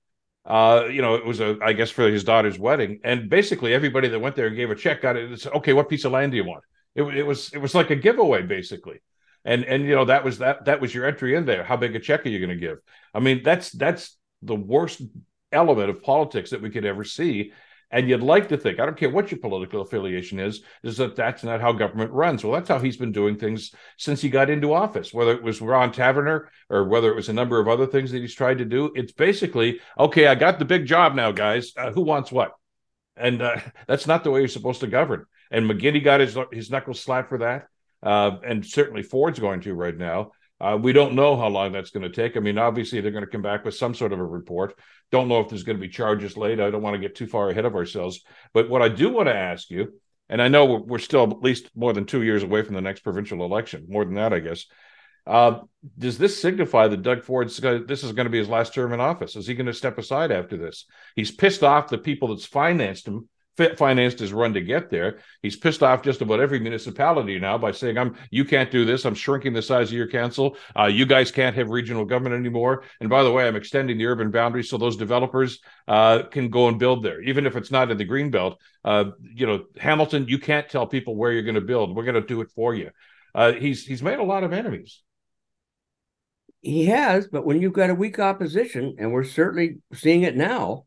Uh, 0.46 0.86
you 0.90 1.02
know, 1.02 1.16
it 1.16 1.26
was 1.26 1.42
a, 1.42 1.58
I 1.62 1.74
guess, 1.74 1.92
for 1.92 2.10
his 2.10 2.24
daughter's 2.24 2.58
wedding, 2.58 3.02
and 3.04 3.30
basically 3.30 3.74
everybody 3.74 4.08
that 4.08 4.20
went 4.20 4.38
there 4.38 4.48
and 4.48 4.56
gave 4.56 4.72
a 4.72 4.76
check 4.76 5.02
got 5.02 5.18
it. 5.18 5.32
It's 5.32 5.46
okay. 5.46 5.74
What 5.74 5.90
piece 5.90 6.06
of 6.06 6.14
land 6.14 6.32
do 6.32 6.38
you 6.38 6.46
want? 6.46 6.64
It, 6.96 7.04
it 7.04 7.24
was 7.24 7.54
it 7.54 7.58
was 7.58 7.76
like 7.76 7.90
a 7.90 7.96
giveaway, 7.96 8.44
basically 8.44 9.02
and 9.46 9.64
and 9.66 9.84
you 9.84 9.96
know 9.96 10.06
that 10.06 10.24
was 10.24 10.40
that 10.40 10.66
that 10.66 10.82
was 10.82 10.94
your 10.94 11.06
entry 11.06 11.36
in 11.36 11.46
there. 11.46 11.64
How 11.64 11.78
big 11.78 11.96
a 11.96 12.00
check 12.00 12.26
are 12.26 12.30
you 12.30 12.40
going 12.40 12.58
to 12.58 12.66
give? 12.68 12.80
I 13.14 13.20
mean, 13.20 13.42
that's 13.44 13.72
that's 13.72 14.18
the 14.42 14.56
worst 14.56 15.02
element 15.52 15.90
of 15.90 16.04
politics 16.04 16.52
that 16.52 16.62
we 16.62 16.70
could 16.70 16.86
ever 16.86 17.04
see. 17.04 17.52
And 17.90 18.10
you'd 18.10 18.22
like 18.22 18.50
to 18.50 18.58
think, 18.58 18.80
I 18.80 18.86
don't 18.86 18.98
care 18.98 19.10
what 19.10 19.32
your 19.32 19.40
political 19.40 19.82
affiliation 19.82 20.40
is, 20.40 20.62
is 20.84 20.98
that 20.98 21.16
that's 21.16 21.46
not 21.46 21.62
how 21.62 21.72
government 21.72 22.12
runs. 22.12 22.44
Well, 22.44 22.52
that's 22.52 22.68
how 22.68 22.80
he's 22.80 22.98
been 22.98 23.14
doing 23.14 23.38
things 23.38 23.74
since 23.98 24.22
he 24.22 24.28
got 24.28 24.50
into 24.50 24.74
office, 24.74 25.14
whether 25.14 25.32
it 25.32 25.42
was 25.42 25.62
Ron 25.62 25.94
Taverner 25.94 26.50
or 26.70 26.84
whether 26.90 27.10
it 27.10 27.16
was 27.16 27.30
a 27.30 27.34
number 27.34 27.62
of 27.62 27.70
other 27.70 27.88
things 27.88 28.12
that 28.12 28.20
he's 28.20 28.36
tried 28.36 28.58
to 28.58 28.66
do. 28.66 28.92
It's 28.94 29.14
basically, 29.14 29.80
okay, 29.98 30.28
I 30.28 30.36
got 30.36 30.60
the 30.60 30.66
big 30.66 30.86
job 30.86 31.16
now, 31.16 31.32
guys. 31.32 31.72
Uh, 31.78 31.92
who 31.92 32.02
wants 32.02 32.30
what? 32.30 32.52
And 33.16 33.42
uh, 33.42 33.56
that's 33.88 34.06
not 34.06 34.26
the 34.26 34.32
way 34.32 34.42
you're 34.42 34.50
supposed 34.50 34.82
to 34.82 34.88
govern. 34.88 35.26
And 35.50 35.70
McGuinty 35.70 36.04
got 36.04 36.20
his, 36.20 36.38
his 36.52 36.70
knuckles 36.70 37.00
slapped 37.00 37.30
for 37.30 37.38
that 37.38 37.68
uh, 38.04 38.32
and 38.46 38.66
certainly 38.66 39.04
Ford's 39.04 39.40
going 39.40 39.62
to 39.62 39.74
right 39.74 39.98
now. 39.98 40.32
Uh, 40.60 40.78
we 40.82 40.92
don't 40.92 41.14
know 41.14 41.38
how 41.38 41.48
long 41.48 41.72
that's 41.72 41.92
going 41.92 42.04
to 42.04 42.10
take. 42.10 42.36
I 42.36 42.40
mean, 42.40 42.58
obviously, 42.58 43.00
they're 43.00 43.12
going 43.12 43.24
to 43.24 43.30
come 43.30 43.44
back 43.44 43.64
with 43.64 43.76
some 43.76 43.94
sort 43.94 44.12
of 44.12 44.20
a 44.20 44.26
report. 44.26 44.78
Don't 45.12 45.28
know 45.28 45.40
if 45.40 45.50
there's 45.50 45.64
going 45.64 45.78
to 45.78 45.82
be 45.82 45.90
charges 45.90 46.36
laid. 46.36 46.60
I 46.60 46.72
don't 46.72 46.82
want 46.82 46.96
to 46.96 47.02
get 47.02 47.16
too 47.16 47.28
far 47.28 47.50
ahead 47.50 47.66
of 47.66 47.76
ourselves. 47.76 48.22
But 48.54 48.70
what 48.70 48.82
I 48.82 48.90
do 48.90 49.10
want 49.10 49.28
to 49.28 49.36
ask 49.36 49.70
you, 49.70 49.94
and 50.30 50.42
I 50.42 50.48
know 50.48 50.66
we're, 50.66 50.98
still 50.98 51.24
at 51.24 51.42
least 51.44 51.70
more 51.76 51.94
than 51.94 52.06
two 52.06 52.24
years 52.24 52.44
away 52.44 52.64
from 52.64 52.74
the 52.74 52.82
next 52.82 53.02
provincial 53.02 53.46
election, 53.46 53.86
more 53.88 54.04
than 54.04 54.16
that, 54.16 54.34
I 54.34 54.40
guess. 54.40 54.66
Uh, 55.28 55.60
does 55.98 56.18
this 56.18 56.42
signify 56.42 56.88
that 56.88 57.02
Doug 57.04 57.24
Ford 57.24 57.50
this 57.50 58.04
is 58.04 58.12
going 58.14 58.26
to 58.26 58.32
be 58.32 58.40
his 58.40 58.50
last 58.50 58.74
term 58.74 58.94
in 58.94 59.00
office? 59.00 59.36
Is 59.36 59.46
he 59.46 59.54
going 59.54 59.68
to 59.68 59.74
step 59.74 59.98
aside 59.98 60.32
after 60.32 60.58
this? 60.58 60.86
He's 61.16 61.32
pissed 61.32 61.64
off 61.64 61.90
the 61.90 61.98
people 61.98 62.30
that's 62.30 62.46
financed 62.46 63.08
him 63.08 63.30
financed 63.58 64.20
his 64.20 64.34
run 64.34 64.54
to 64.54 64.62
get 64.62 64.90
there. 64.90 65.20
He's 65.42 65.56
pissed 65.56 65.84
off 65.84 66.04
just 66.04 66.22
about 66.22 66.40
every 66.40 66.60
municipality 66.60 67.40
now 67.40 67.58
by 67.58 67.72
saying, 67.72 67.98
"I'm 67.98 68.16
you 68.32 68.46
can't 68.46 68.72
do 68.72 68.86
this. 68.86 69.06
I'm 69.06 69.16
shrinking 69.16 69.54
the 69.54 69.62
size 69.62 69.90
of 69.90 69.98
your 69.98 70.08
council. 70.08 70.58
Uh, 70.78 70.86
you 70.86 71.06
guys 71.06 71.32
can't 71.32 71.56
have 71.56 71.70
regional 71.70 72.06
government 72.06 72.36
anymore. 72.40 72.84
And 73.00 73.10
by 73.10 73.24
the 73.24 73.32
way, 73.32 73.48
I'm 73.48 73.56
extending 73.56 73.98
the 73.98 74.06
urban 74.06 74.32
boundaries 74.32 74.70
so 74.70 74.78
those 74.78 74.98
developers 74.98 75.60
uh, 75.88 76.24
can 76.24 76.50
go 76.50 76.68
and 76.68 76.80
build 76.80 77.04
there, 77.04 77.22
even 77.22 77.46
if 77.46 77.56
it's 77.56 77.72
not 77.72 77.92
in 77.92 77.98
the 77.98 78.06
green 78.06 78.32
belt. 78.32 78.60
Uh, 78.84 79.12
you 79.22 79.46
know, 79.46 79.66
Hamilton, 79.78 80.28
you 80.28 80.40
can't 80.40 80.70
tell 80.70 80.88
people 80.88 81.16
where 81.16 81.32
you're 81.32 81.44
going 81.44 81.56
to 81.56 81.62
build. 81.62 81.96
We're 81.96 82.04
going 82.04 82.16
to 82.16 82.22
do 82.22 82.42
it 82.42 82.52
for 82.56 82.74
you." 82.74 82.92
Uh, 83.36 83.52
he's 83.54 83.86
he's 83.86 84.02
made 84.02 84.20
a 84.20 84.24
lot 84.24 84.44
of 84.44 84.54
enemies. 84.54 85.02
he 86.62 86.86
has, 86.88 87.28
but 87.28 87.46
when 87.46 87.62
you've 87.62 87.74
got 87.74 87.90
a 87.90 87.96
weak 87.96 88.20
opposition, 88.20 88.96
and 89.00 89.12
we're 89.12 89.24
certainly 89.24 89.78
seeing 89.94 90.24
it 90.24 90.36
now, 90.36 90.87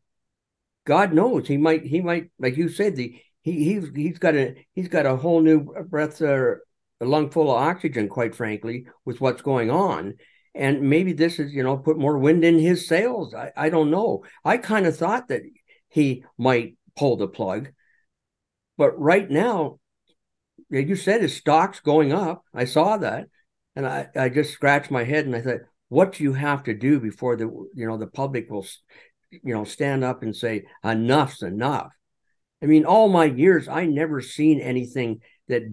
God 0.91 1.13
knows 1.13 1.47
he 1.47 1.55
might 1.55 1.85
he 1.85 2.01
might 2.01 2.31
like 2.37 2.57
you 2.57 2.67
said 2.67 2.97
the 2.97 3.17
he 3.43 3.63
he's 3.63 3.89
he's 3.95 4.19
got 4.19 4.35
a 4.35 4.55
he's 4.73 4.89
got 4.89 5.05
a 5.05 5.15
whole 5.15 5.39
new 5.39 5.63
breath 5.85 6.21
or 6.21 6.63
a 6.99 7.05
lung 7.05 7.29
full 7.29 7.49
of 7.49 7.55
oxygen, 7.55 8.09
quite 8.09 8.35
frankly, 8.35 8.87
with 9.05 9.21
what's 9.21 9.41
going 9.41 9.71
on. 9.71 10.15
And 10.53 10.81
maybe 10.81 11.13
this 11.13 11.39
is, 11.39 11.53
you 11.53 11.63
know, 11.63 11.77
put 11.77 11.97
more 11.97 12.17
wind 12.17 12.43
in 12.43 12.59
his 12.59 12.89
sails. 12.89 13.33
I, 13.33 13.53
I 13.55 13.69
don't 13.69 13.89
know. 13.89 14.25
I 14.43 14.57
kind 14.57 14.85
of 14.85 14.97
thought 14.97 15.29
that 15.29 15.43
he 15.87 16.25
might 16.37 16.75
pull 16.97 17.15
the 17.15 17.29
plug. 17.29 17.69
But 18.77 18.99
right 18.99 19.31
now, 19.31 19.79
you 20.69 20.97
said 20.97 21.21
his 21.21 21.37
stock's 21.37 21.79
going 21.79 22.11
up. 22.11 22.43
I 22.53 22.65
saw 22.65 22.97
that. 22.97 23.27
And 23.77 23.87
I, 23.87 24.09
I 24.13 24.27
just 24.27 24.51
scratched 24.51 24.91
my 24.91 25.05
head 25.05 25.25
and 25.25 25.37
I 25.37 25.41
thought, 25.41 25.61
what 25.87 26.13
do 26.13 26.23
you 26.23 26.33
have 26.33 26.63
to 26.63 26.73
do 26.73 27.01
before 27.01 27.35
the 27.35 27.45
you 27.75 27.85
know 27.85 27.97
the 27.97 28.07
public 28.07 28.49
will 28.49 28.65
you 29.31 29.53
know 29.53 29.63
stand 29.63 30.03
up 30.03 30.23
and 30.23 30.35
say 30.35 30.65
enough's 30.83 31.41
enough? 31.41 31.91
I 32.61 32.67
mean, 32.67 32.85
all 32.85 33.09
my 33.09 33.25
years, 33.25 33.67
I 33.67 33.85
never 33.85 34.21
seen 34.21 34.59
anything 34.59 35.21
that 35.47 35.63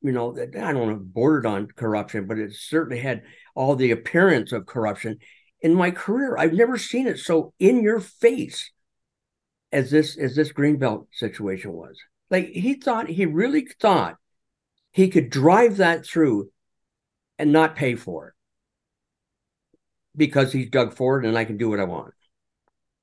you 0.00 0.12
know 0.12 0.32
that 0.32 0.56
I 0.56 0.72
don't 0.72 0.88
know 0.88 0.98
bordered 1.00 1.46
on 1.46 1.68
corruption, 1.68 2.26
but 2.26 2.38
it 2.38 2.54
certainly 2.54 3.00
had 3.00 3.22
all 3.54 3.76
the 3.76 3.90
appearance 3.90 4.52
of 4.52 4.66
corruption. 4.66 5.18
In 5.60 5.74
my 5.74 5.90
career, 5.90 6.36
I've 6.36 6.54
never 6.54 6.76
seen 6.78 7.06
it 7.06 7.18
so 7.18 7.52
in 7.58 7.82
your 7.82 8.00
face 8.00 8.70
as 9.70 9.90
this 9.90 10.16
as 10.16 10.34
this 10.34 10.52
greenbelt 10.52 11.06
situation 11.12 11.72
was. 11.72 11.98
Like 12.30 12.48
he 12.48 12.74
thought 12.74 13.08
he 13.08 13.26
really 13.26 13.66
thought 13.80 14.16
he 14.92 15.08
could 15.08 15.30
drive 15.30 15.78
that 15.78 16.06
through 16.06 16.50
and 17.38 17.52
not 17.52 17.76
pay 17.76 17.94
for 17.94 18.28
it 18.28 18.34
because 20.16 20.52
he's 20.52 20.70
Doug 20.70 20.94
Ford 20.94 21.24
and 21.24 21.36
I 21.36 21.44
can 21.44 21.56
do 21.56 21.70
what 21.70 21.80
I 21.80 21.84
want. 21.84 22.12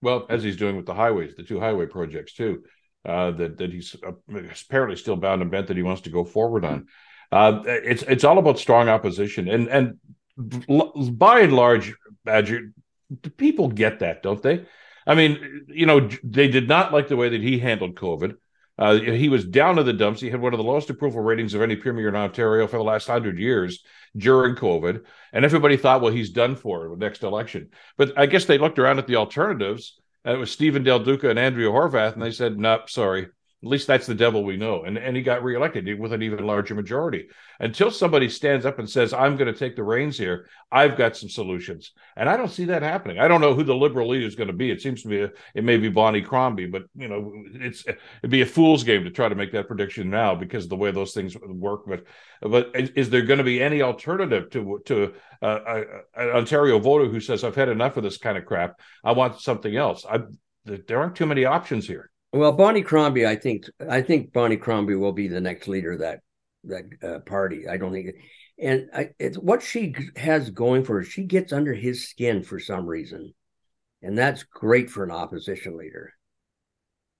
Well, 0.02 0.26
as 0.30 0.44
he's 0.44 0.58
doing 0.58 0.78
with 0.78 0.86
the 0.86 0.94
highways, 0.94 1.36
the 1.36 1.44
two 1.44 1.60
highway 1.60 1.86
projects 1.86 2.34
too, 2.34 2.64
uh, 3.06 3.32
that 3.32 3.58
that 3.58 3.72
he's 3.72 3.96
apparently 3.98 4.96
still 4.96 5.16
bound 5.16 5.42
and 5.42 5.52
bent 5.52 5.68
that 5.68 5.78
he 5.78 5.84
wants 5.84 6.02
to 6.04 6.10
go 6.10 6.24
forward 6.24 6.66
on. 6.66 6.88
Uh, 7.32 7.62
it's 7.66 8.04
it's 8.04 8.24
all 8.24 8.38
about 8.38 8.60
strong 8.60 8.90
opposition, 8.90 9.48
and 9.48 9.68
and 9.68 10.00
by 10.38 11.42
and 11.42 11.54
large, 11.54 11.94
Badger, 12.24 12.72
people 13.38 13.68
get 13.68 14.00
that, 14.00 14.24
don't 14.24 14.42
they? 14.42 14.66
I 15.06 15.16
mean, 15.16 15.66
you 15.68 15.86
know, 15.86 16.10
they 16.24 16.48
did 16.48 16.68
not 16.68 16.94
like 16.94 17.08
the 17.08 17.18
way 17.18 17.30
that 17.30 17.42
he 17.42 17.60
handled 17.60 17.96
COVID. 17.96 18.36
Uh, 18.80 18.96
he 18.96 19.28
was 19.28 19.44
down 19.44 19.76
to 19.76 19.84
the 19.84 19.92
dumps. 19.92 20.22
He 20.22 20.30
had 20.30 20.40
one 20.40 20.54
of 20.54 20.58
the 20.58 20.64
lowest 20.64 20.90
approval 20.90 21.20
ratings 21.20 21.54
of 21.54 21.62
any 21.62 21.76
premier 21.76 22.08
in 22.08 22.16
Ontario 22.16 22.66
for 22.66 22.78
the 22.78 22.84
last 22.84 23.08
hundred 23.08 23.38
years 23.38 23.84
during 24.16 24.56
COVID, 24.56 25.04
and 25.34 25.44
everybody 25.44 25.76
thought, 25.76 26.02
well, 26.02 26.14
he's 26.14 26.30
done 26.30 26.56
for 26.56 26.90
the 26.90 26.96
next 26.96 27.22
election. 27.24 27.70
But 27.98 28.18
I 28.18 28.26
guess 28.26 28.46
they 28.46 28.58
looked 28.58 28.80
around 28.80 28.98
at 28.98 29.06
the 29.06 29.18
alternatives. 29.18 30.00
And 30.26 30.36
it 30.36 30.40
was 30.40 30.52
Stephen 30.52 30.84
Del 30.84 31.00
Duca 31.00 31.30
and 31.30 31.40
Andrea 31.40 31.70
Horwath, 31.70 32.14
and 32.14 32.22
they 32.22 32.32
said, 32.32 32.60
"Nope, 32.60 32.90
sorry, 32.90 33.28
at 33.62 33.68
least 33.68 33.88
that's 33.88 34.08
the 34.08 34.16
devil 34.16 34.46
we 34.46 34.56
know. 34.56 34.84
And 34.84 34.98
and 34.98 35.18
he 35.18 35.22
got 35.22 35.44
reelected 35.44 36.00
with 36.00 36.14
an 36.14 36.24
even 36.24 36.46
larger 36.46 36.76
majority. 36.76 37.28
Until 37.60 37.92
somebody 37.92 38.30
stands 38.30 38.66
up 38.66 38.80
and 38.80 38.90
says, 38.90 39.12
I'm 39.12 39.36
going 39.36 39.52
to 39.52 39.60
take 39.60 39.76
the 39.76 39.84
reins 39.84 40.18
here, 40.18 40.48
I've 40.72 40.96
got 40.96 41.18
some 41.18 41.28
solutions. 41.28 41.92
And 42.16 42.30
I 42.30 42.38
don't 42.38 42.52
see 42.52 42.66
that 42.66 42.84
happening. 42.84 43.20
I 43.20 43.28
don't 43.28 43.42
know 43.42 43.54
who 43.54 43.66
the 43.66 43.76
liberal 43.76 44.08
leader 44.08 44.26
is 44.26 44.36
going 44.36 44.48
to 44.48 44.54
be. 44.54 44.72
It 44.72 44.82
seems 44.82 45.02
to 45.02 45.10
be 45.10 45.22
a, 45.22 45.30
it 45.54 45.66
may 45.66 45.76
be 45.76 45.90
Bonnie 45.90 46.22
Crombie, 46.22 46.68
but 46.68 46.84
you 46.96 47.10
know, 47.10 47.34
it's 47.56 47.86
it'd 47.86 48.30
be 48.30 48.42
a 48.42 48.46
fool's 48.46 48.84
game 48.84 49.04
to 49.04 49.12
try 49.12 49.28
to 49.28 49.36
make 49.36 49.52
that 49.52 49.68
prediction 49.68 50.10
now 50.10 50.36
because 50.36 50.64
of 50.64 50.70
the 50.70 50.78
way 50.78 50.92
those 50.92 51.14
things 51.14 51.36
work. 51.38 51.82
But 51.86 52.06
but 52.42 52.72
is, 52.74 53.10
there 53.10 53.24
going 53.24 53.40
to 53.40 53.44
be 53.44 53.62
any 53.62 53.82
alternative 53.82 54.50
to 54.52 54.80
to 54.86 55.14
uh, 55.42 55.84
an 56.16 56.30
Ontario 56.30 56.80
voter 56.80 57.08
who 57.10 57.20
says 57.20 57.44
I've 57.44 57.56
had 57.56 57.68
enough 57.68 57.98
of 57.98 58.04
this 58.04 58.18
kind 58.18 58.38
of 58.38 58.46
crap? 58.46 58.80
I 59.04 59.12
want 59.12 59.42
something 59.42 59.76
else. 59.76 60.06
I, 60.10 60.20
there 60.64 61.00
aren't 61.00 61.18
too 61.18 61.26
many 61.26 61.44
options 61.44 61.88
here. 61.88 62.10
Well, 62.32 62.52
Bonnie 62.52 62.84
Crombie, 62.84 63.26
I 63.26 63.36
think, 63.36 63.66
I 63.90 64.02
think 64.02 64.34
Bonnie 64.34 64.58
Crombie 64.58 64.96
will 64.96 65.14
be 65.14 65.28
the 65.28 65.42
next 65.42 65.68
leader 65.68 65.94
of 65.94 66.00
that 66.00 66.20
that 66.66 66.84
uh, 67.02 67.20
party. 67.20 67.68
I 67.68 67.78
don't 67.78 67.94
think, 67.94 68.10
and 68.60 68.90
I, 68.94 69.10
it's 69.18 69.38
what 69.38 69.64
she 69.64 69.96
has 70.16 70.50
going 70.50 70.84
for 70.84 70.98
her. 70.98 71.04
She 71.04 71.24
gets 71.24 71.54
under 71.54 71.74
his 71.74 72.08
skin 72.08 72.44
for 72.44 72.60
some 72.60 72.86
reason, 72.86 73.34
and 74.02 74.18
that's 74.18 74.44
great 74.44 74.90
for 74.90 75.04
an 75.04 75.12
opposition 75.12 75.78
leader. 75.78 76.14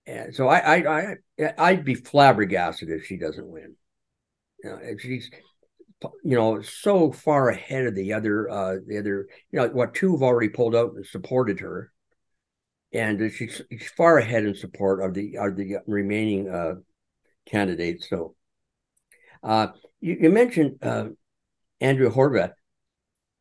And 0.06 0.36
so 0.36 0.48
I, 0.48 0.58
I, 0.58 1.16
I, 1.40 1.54
I'd 1.58 1.86
be 1.86 1.96
flabbergasted 1.96 2.90
if 2.90 3.06
she 3.06 3.18
doesn't 3.18 3.48
win. 3.48 3.76
You 4.64 4.70
know, 4.72 4.80
she's, 5.00 5.32
you 6.02 6.36
know, 6.36 6.62
so 6.62 7.12
far 7.12 7.50
ahead 7.50 7.86
of 7.86 7.96
the 7.96 8.14
other, 8.14 8.50
uh, 8.50 8.76
the 8.86 8.98
other, 8.98 9.28
you 9.52 9.60
know, 9.60 9.68
what 9.70 9.94
two 9.94 10.12
have 10.12 10.24
already 10.24 10.50
pulled 10.50 10.76
out 10.76 10.94
and 10.94 11.06
supported 11.06 11.60
her 11.62 11.92
and 12.94 13.32
she's, 13.32 13.62
she's 13.70 13.90
far 13.90 14.18
ahead 14.18 14.46
in 14.46 14.56
support 14.56 15.04
of 15.04 15.14
the 15.14 15.38
of 15.38 15.56
the 15.56 15.78
remaining 15.86 16.50
uh, 16.50 16.76
candidates. 17.46 18.10
So, 18.10 18.36
uh, 19.44 19.68
you, 20.02 20.18
you, 20.22 20.30
mentioned 20.30 20.80
uh, 20.82 21.10
Andrea 21.80 22.10
Horwath. 22.10 22.54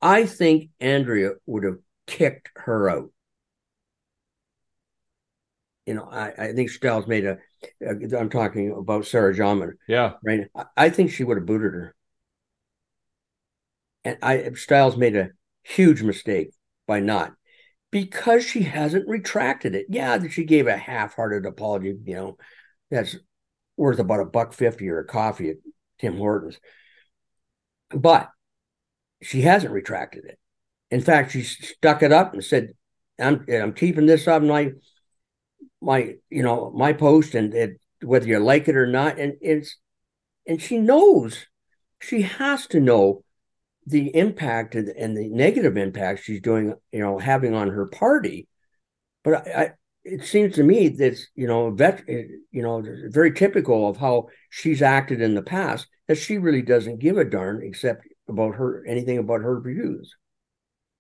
I 0.01 0.27
think 0.27 0.71
Andrea 0.81 1.33
would 1.47 1.65
have 1.65 1.79
kicked 2.07 2.51
her 2.57 2.89
out. 2.91 3.11
You 5.87 5.95
know, 5.95 6.09
I, 6.11 6.33
I 6.37 6.53
think 6.53 6.69
Stiles 6.69 7.07
made 7.07 7.25
a. 7.25 7.39
I'm 7.83 8.29
talking 8.29 8.73
about 8.73 9.07
Sarah 9.07 9.35
Jama. 9.35 9.69
Yeah, 9.89 10.13
right. 10.23 10.49
I, 10.55 10.65
I 10.77 10.91
think 10.91 11.11
she 11.11 11.25
would 11.25 11.39
have 11.39 11.47
booted 11.47 11.73
her, 11.73 11.95
and 14.05 14.19
I 14.23 14.51
Stiles 14.53 14.97
made 14.97 15.17
a 15.17 15.31
huge 15.63 16.03
mistake 16.03 16.51
by 16.87 17.01
not 17.01 17.33
because 17.91 18.45
she 18.45 18.63
hasn't 18.63 19.09
retracted 19.09 19.75
it. 19.75 19.87
Yeah, 19.89 20.19
she 20.29 20.45
gave 20.45 20.67
a 20.67 20.77
half-hearted 20.77 21.47
apology, 21.47 21.97
you 22.05 22.15
know, 22.15 22.37
that's 22.91 23.17
worth 23.77 23.99
about 23.99 24.21
a 24.21 24.25
buck 24.25 24.53
fifty 24.53 24.89
or 24.89 24.99
a 25.01 25.07
coffee 25.07 25.51
at 25.51 25.57
Tim 25.99 26.17
Hortons. 26.17 26.59
But 27.91 28.29
she 29.23 29.43
hasn't 29.43 29.73
retracted 29.73 30.25
it. 30.25 30.39
In 30.91 31.01
fact, 31.01 31.33
she 31.33 31.43
stuck 31.43 32.03
it 32.03 32.13
up 32.13 32.33
and 32.33 32.45
said, 32.45 32.73
"I'm 33.19 33.45
I'm 33.51 33.73
keeping 33.73 34.07
this 34.07 34.29
up 34.29 34.43
my 34.43 34.73
my 35.81 36.15
you 36.31 36.43
know 36.43 36.71
my 36.75 36.93
post, 36.93 37.35
and 37.35 37.55
it, 37.55 37.81
whether 38.03 38.27
you 38.27 38.39
like 38.39 38.69
it 38.69 38.77
or 38.77 38.87
not." 38.87 39.19
And 39.19 39.35
it's 39.41 39.77
and 40.47 40.61
she 40.61 40.79
knows 40.79 41.47
she 42.01 42.23
has 42.23 42.67
to 42.69 42.81
know 42.81 43.25
the 43.89 44.15
impact 44.15 44.75
and, 44.75 45.17
the 45.17 45.29
negative 45.31 45.77
impact 45.77 46.25
she's 46.25 46.41
doing, 46.41 46.75
you 46.93 47.01
know, 47.01 47.19
having 47.19 47.55
on 47.55 47.69
her 47.69 47.87
party. 47.87 48.49
But 49.25 49.47
I, 49.49 49.63
I 49.63 49.71
it 50.05 50.25
seems 50.25 50.55
to 50.55 50.63
me 50.63 50.89
that's 50.89 51.27
you 51.35 51.47
know 51.47 51.71
vet, 51.71 52.03
you 52.09 52.63
know 52.63 52.83
very 53.09 53.33
typical 53.33 53.89
of 53.89 53.97
how 53.97 54.29
she's 54.51 54.83
acted 54.83 55.21
in 55.21 55.35
the 55.35 55.43
past 55.43 55.87
that 56.07 56.17
she 56.17 56.39
really 56.39 56.63
doesn't 56.63 56.99
give 56.99 57.19
a 57.19 57.25
darn 57.25 57.63
except 57.63 58.07
about 58.29 58.55
her 58.55 58.85
anything 58.87 59.19
about 59.19 59.43
her 59.43 59.61
views. 59.61 60.15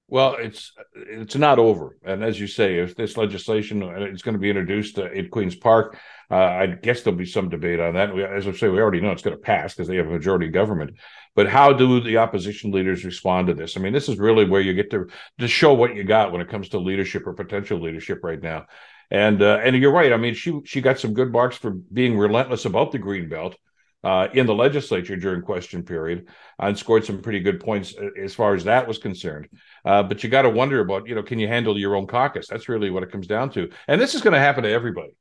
Well, 0.08 0.36
it's 0.38 0.72
it's 0.94 1.36
not 1.36 1.58
over, 1.58 1.96
and 2.02 2.24
as 2.24 2.40
you 2.40 2.46
say, 2.46 2.78
if 2.78 2.96
this 2.96 3.16
legislation 3.16 3.82
uh, 3.82 4.06
is 4.06 4.22
going 4.22 4.34
to 4.34 4.40
be 4.40 4.50
introduced 4.50 4.98
in 4.98 5.28
Queens 5.28 5.56
Park, 5.56 5.98
uh, 6.30 6.36
I 6.36 6.66
guess 6.66 7.02
there'll 7.02 7.18
be 7.18 7.24
some 7.24 7.48
debate 7.48 7.80
on 7.80 7.94
that. 7.94 8.14
We, 8.14 8.22
as 8.22 8.46
I 8.46 8.52
say, 8.52 8.68
we 8.68 8.80
already 8.80 9.00
know 9.00 9.12
it's 9.12 9.22
going 9.22 9.36
to 9.36 9.42
pass 9.42 9.74
because 9.74 9.88
they 9.88 9.96
have 9.96 10.06
a 10.06 10.10
majority 10.10 10.48
government. 10.48 10.96
But 11.34 11.48
how 11.48 11.72
do 11.72 12.00
the 12.00 12.18
opposition 12.18 12.70
leaders 12.70 13.04
respond 13.04 13.46
to 13.46 13.54
this? 13.54 13.76
I 13.76 13.80
mean, 13.80 13.92
this 13.92 14.08
is 14.08 14.18
really 14.18 14.44
where 14.44 14.60
you 14.60 14.74
get 14.74 14.90
to 14.90 15.06
to 15.38 15.48
show 15.48 15.72
what 15.72 15.94
you 15.94 16.04
got 16.04 16.32
when 16.32 16.40
it 16.40 16.48
comes 16.48 16.68
to 16.70 16.78
leadership 16.78 17.26
or 17.26 17.32
potential 17.32 17.80
leadership 17.80 18.20
right 18.22 18.42
now. 18.42 18.66
And 19.10 19.40
uh, 19.40 19.60
and 19.62 19.74
you're 19.76 19.92
right. 19.92 20.12
I 20.12 20.18
mean, 20.18 20.34
she 20.34 20.60
she 20.64 20.80
got 20.82 20.98
some 20.98 21.14
good 21.14 21.32
marks 21.32 21.56
for 21.56 21.70
being 21.70 22.18
relentless 22.18 22.66
about 22.66 22.92
the 22.92 22.98
green 22.98 23.30
belt 23.30 23.56
uh, 24.04 24.28
in 24.34 24.44
the 24.44 24.54
legislature 24.54 25.16
during 25.16 25.40
question 25.40 25.82
period 25.82 26.28
and 26.58 26.78
scored 26.78 27.06
some 27.06 27.22
pretty 27.22 27.40
good 27.40 27.60
points 27.60 27.94
uh, 27.96 28.10
as 28.22 28.34
far 28.34 28.54
as 28.54 28.64
that 28.64 28.86
was 28.86 28.98
concerned. 28.98 29.48
Uh, 29.84 30.02
but 30.02 30.22
you 30.22 30.28
got 30.28 30.42
to 30.42 30.50
wonder 30.50 30.80
about, 30.80 31.08
you 31.08 31.14
know, 31.14 31.22
can 31.22 31.38
you 31.38 31.48
handle 31.48 31.78
your 31.78 31.96
own 31.96 32.06
caucus? 32.06 32.48
That's 32.48 32.68
really 32.68 32.90
what 32.90 33.02
it 33.02 33.10
comes 33.10 33.26
down 33.26 33.50
to. 33.52 33.70
And 33.86 33.98
this 33.98 34.14
is 34.14 34.20
going 34.20 34.34
to 34.34 34.40
happen 34.40 34.64
to 34.64 34.70
everybody 34.70 35.16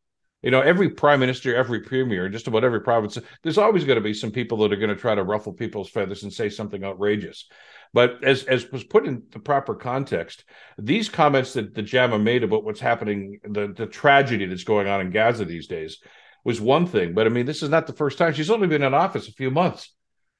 you 0.47 0.51
know, 0.51 0.61
every 0.61 0.89
prime 0.89 1.19
minister, 1.19 1.53
every 1.53 1.81
premier, 1.81 2.29
just 2.29 2.47
about 2.47 2.63
every 2.63 2.79
province, 2.79 3.17
there's 3.43 3.57
always 3.57 3.83
going 3.83 3.97
to 3.97 4.01
be 4.01 4.13
some 4.13 4.31
people 4.31 4.59
that 4.59 4.71
are 4.71 4.77
going 4.77 4.87
to 4.87 4.95
try 4.95 5.13
to 5.13 5.21
ruffle 5.21 5.51
people's 5.51 5.89
feathers 5.89 6.23
and 6.23 6.31
say 6.31 6.47
something 6.47 6.85
outrageous. 6.85 7.49
But 7.93 8.23
as 8.23 8.45
as 8.45 8.71
was 8.71 8.85
put 8.85 9.05
in 9.05 9.23
the 9.31 9.39
proper 9.39 9.75
context, 9.75 10.45
these 10.77 11.09
comments 11.09 11.51
that 11.51 11.75
the 11.75 11.81
JAMA 11.81 12.19
made 12.19 12.45
about 12.45 12.63
what's 12.63 12.79
happening, 12.79 13.41
the 13.43 13.73
the 13.75 13.87
tragedy 13.87 14.45
that's 14.45 14.63
going 14.63 14.87
on 14.87 15.01
in 15.01 15.09
Gaza 15.09 15.43
these 15.43 15.67
days, 15.67 15.99
was 16.45 16.61
one 16.61 16.85
thing. 16.87 17.13
But 17.13 17.27
I 17.27 17.29
mean, 17.29 17.45
this 17.45 17.61
is 17.61 17.69
not 17.69 17.85
the 17.85 17.91
first 17.91 18.17
time. 18.17 18.31
She's 18.31 18.49
only 18.49 18.67
been 18.67 18.83
in 18.83 18.93
office 18.93 19.27
a 19.27 19.33
few 19.33 19.51
months, 19.51 19.93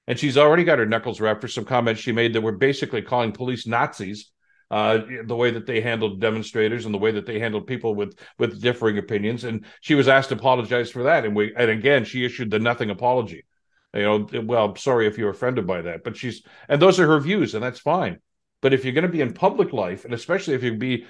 and 0.08 0.18
she's 0.18 0.38
already 0.38 0.64
got 0.64 0.80
her 0.80 0.86
knuckles 0.86 1.20
wrapped 1.20 1.42
for 1.42 1.50
some 1.50 1.66
comments 1.66 2.00
she 2.00 2.14
made 2.14 2.32
that 2.32 2.40
were 2.40 2.54
basically 2.54 3.02
calling 3.02 3.34
police 3.34 3.68
Nazis 3.68 4.32
uh, 4.70 5.00
the 5.26 5.36
way 5.36 5.52
that 5.52 5.66
they 5.66 5.82
handled 5.82 6.20
demonstrators 6.20 6.86
and 6.86 6.94
the 6.94 7.00
way 7.00 7.12
that 7.12 7.26
they 7.26 7.40
handled 7.40 7.68
people 7.68 7.96
with 7.96 8.18
with 8.38 8.62
differing 8.62 8.98
opinions. 8.98 9.44
And 9.44 9.66
she 9.82 9.96
was 9.96 10.08
asked 10.08 10.30
to 10.30 10.36
apologize 10.36 10.92
for 10.92 11.04
that. 11.04 11.26
And 11.26 11.36
we 11.36 11.54
and 11.56 11.70
again, 11.70 12.06
she 12.06 12.26
issued 12.26 12.52
the 12.52 12.60
nothing 12.60 12.90
apology. 12.90 13.46
You 13.94 14.02
know, 14.02 14.28
well, 14.44 14.76
sorry 14.76 15.08
if 15.08 15.18
you're 15.18 15.30
offended 15.30 15.66
by 15.66 15.82
that, 15.84 16.04
but 16.04 16.18
she's 16.18 16.44
and 16.68 16.82
those 16.82 17.00
are 17.00 17.08
her 17.08 17.20
views, 17.20 17.56
and 17.56 17.64
that's 17.64 17.80
fine. 17.80 18.20
But 18.62 18.74
if 18.74 18.84
you're 18.84 18.94
going 18.94 19.04
to 19.04 19.12
be 19.12 19.22
in 19.22 19.34
public 19.34 19.72
life, 19.72 20.04
and 20.04 20.14
especially 20.14 20.56
if 20.56 20.64
you 20.64 20.76
be 20.76 21.06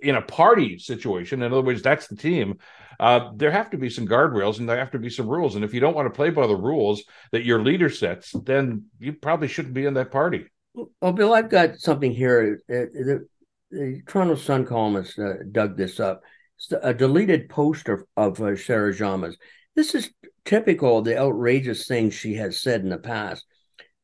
in 0.00 0.14
a 0.14 0.22
party 0.22 0.78
situation, 0.78 1.42
in 1.42 1.52
other 1.52 1.60
words, 1.60 1.82
that's 1.82 2.06
the 2.06 2.16
team, 2.16 2.58
uh, 3.00 3.30
there 3.34 3.50
have 3.50 3.70
to 3.70 3.78
be 3.78 3.90
some 3.90 4.06
guardrails 4.06 4.58
and 4.58 4.68
there 4.68 4.78
have 4.78 4.92
to 4.92 4.98
be 5.00 5.10
some 5.10 5.26
rules. 5.26 5.56
And 5.56 5.64
if 5.64 5.74
you 5.74 5.80
don't 5.80 5.96
want 5.96 6.06
to 6.06 6.16
play 6.16 6.30
by 6.30 6.46
the 6.46 6.56
rules 6.56 7.02
that 7.32 7.44
your 7.44 7.62
leader 7.62 7.90
sets, 7.90 8.30
then 8.44 8.84
you 9.00 9.12
probably 9.12 9.48
shouldn't 9.48 9.74
be 9.74 9.86
in 9.86 9.94
that 9.94 10.12
party. 10.12 10.46
Well, 10.74 11.12
Bill, 11.12 11.32
I've 11.32 11.50
got 11.50 11.78
something 11.78 12.12
here. 12.12 12.60
Uh, 12.68 12.90
the, 12.92 13.28
the 13.70 14.02
Toronto 14.06 14.34
Sun 14.34 14.66
columnist 14.66 15.18
uh, 15.18 15.34
dug 15.50 15.76
this 15.76 16.00
up. 16.00 16.22
It's 16.56 16.72
a 16.82 16.92
deleted 16.92 17.48
post 17.48 17.88
of, 17.88 18.04
of 18.16 18.40
uh, 18.40 18.56
Sarah 18.56 18.94
Jama's. 18.94 19.36
This 19.76 19.94
is 19.94 20.10
typical 20.44 20.98
of 20.98 21.04
the 21.04 21.18
outrageous 21.18 21.86
things 21.86 22.14
she 22.14 22.34
has 22.34 22.60
said 22.60 22.82
in 22.82 22.88
the 22.88 22.98
past. 22.98 23.44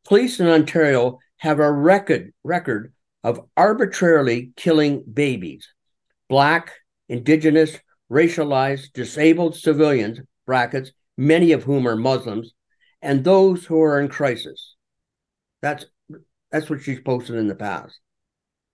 Police 0.07 0.41
in 0.41 0.49
Ontario 0.49 1.19
have 1.39 1.59
a 1.59 1.71
record 1.71 2.33
record 2.43 2.93
of 3.23 3.41
arbitrarily 3.57 4.53
killing 4.57 5.03
babies, 5.13 5.69
black, 6.29 6.73
indigenous, 7.09 7.79
racialized, 8.11 8.93
disabled 8.93 9.57
civilians, 9.57 10.21
brackets, 10.47 10.93
many 11.17 11.53
of 11.53 11.65
whom 11.65 11.87
are 11.87 11.97
Muslims, 11.97 12.53
and 13.03 13.23
those 13.23 13.65
who 13.67 13.81
are 13.83 14.01
in 14.01 14.09
crisis. 14.09 14.75
That's 15.63 15.85
that's 16.51 16.69
what 16.69 16.83
she's 16.83 17.01
posted 17.01 17.37
in 17.37 17.49
the 17.49 17.55
past. 17.55 17.99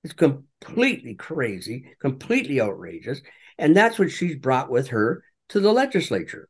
It's 0.04 0.14
completely 0.14 1.14
crazy, 1.14 1.96
completely 2.00 2.60
outrageous, 2.60 3.20
and 3.58 3.76
that's 3.76 3.98
what 3.98 4.10
she's 4.10 4.36
brought 4.36 4.70
with 4.70 4.88
her 4.88 5.24
to 5.48 5.60
the 5.60 5.72
legislature. 5.72 6.48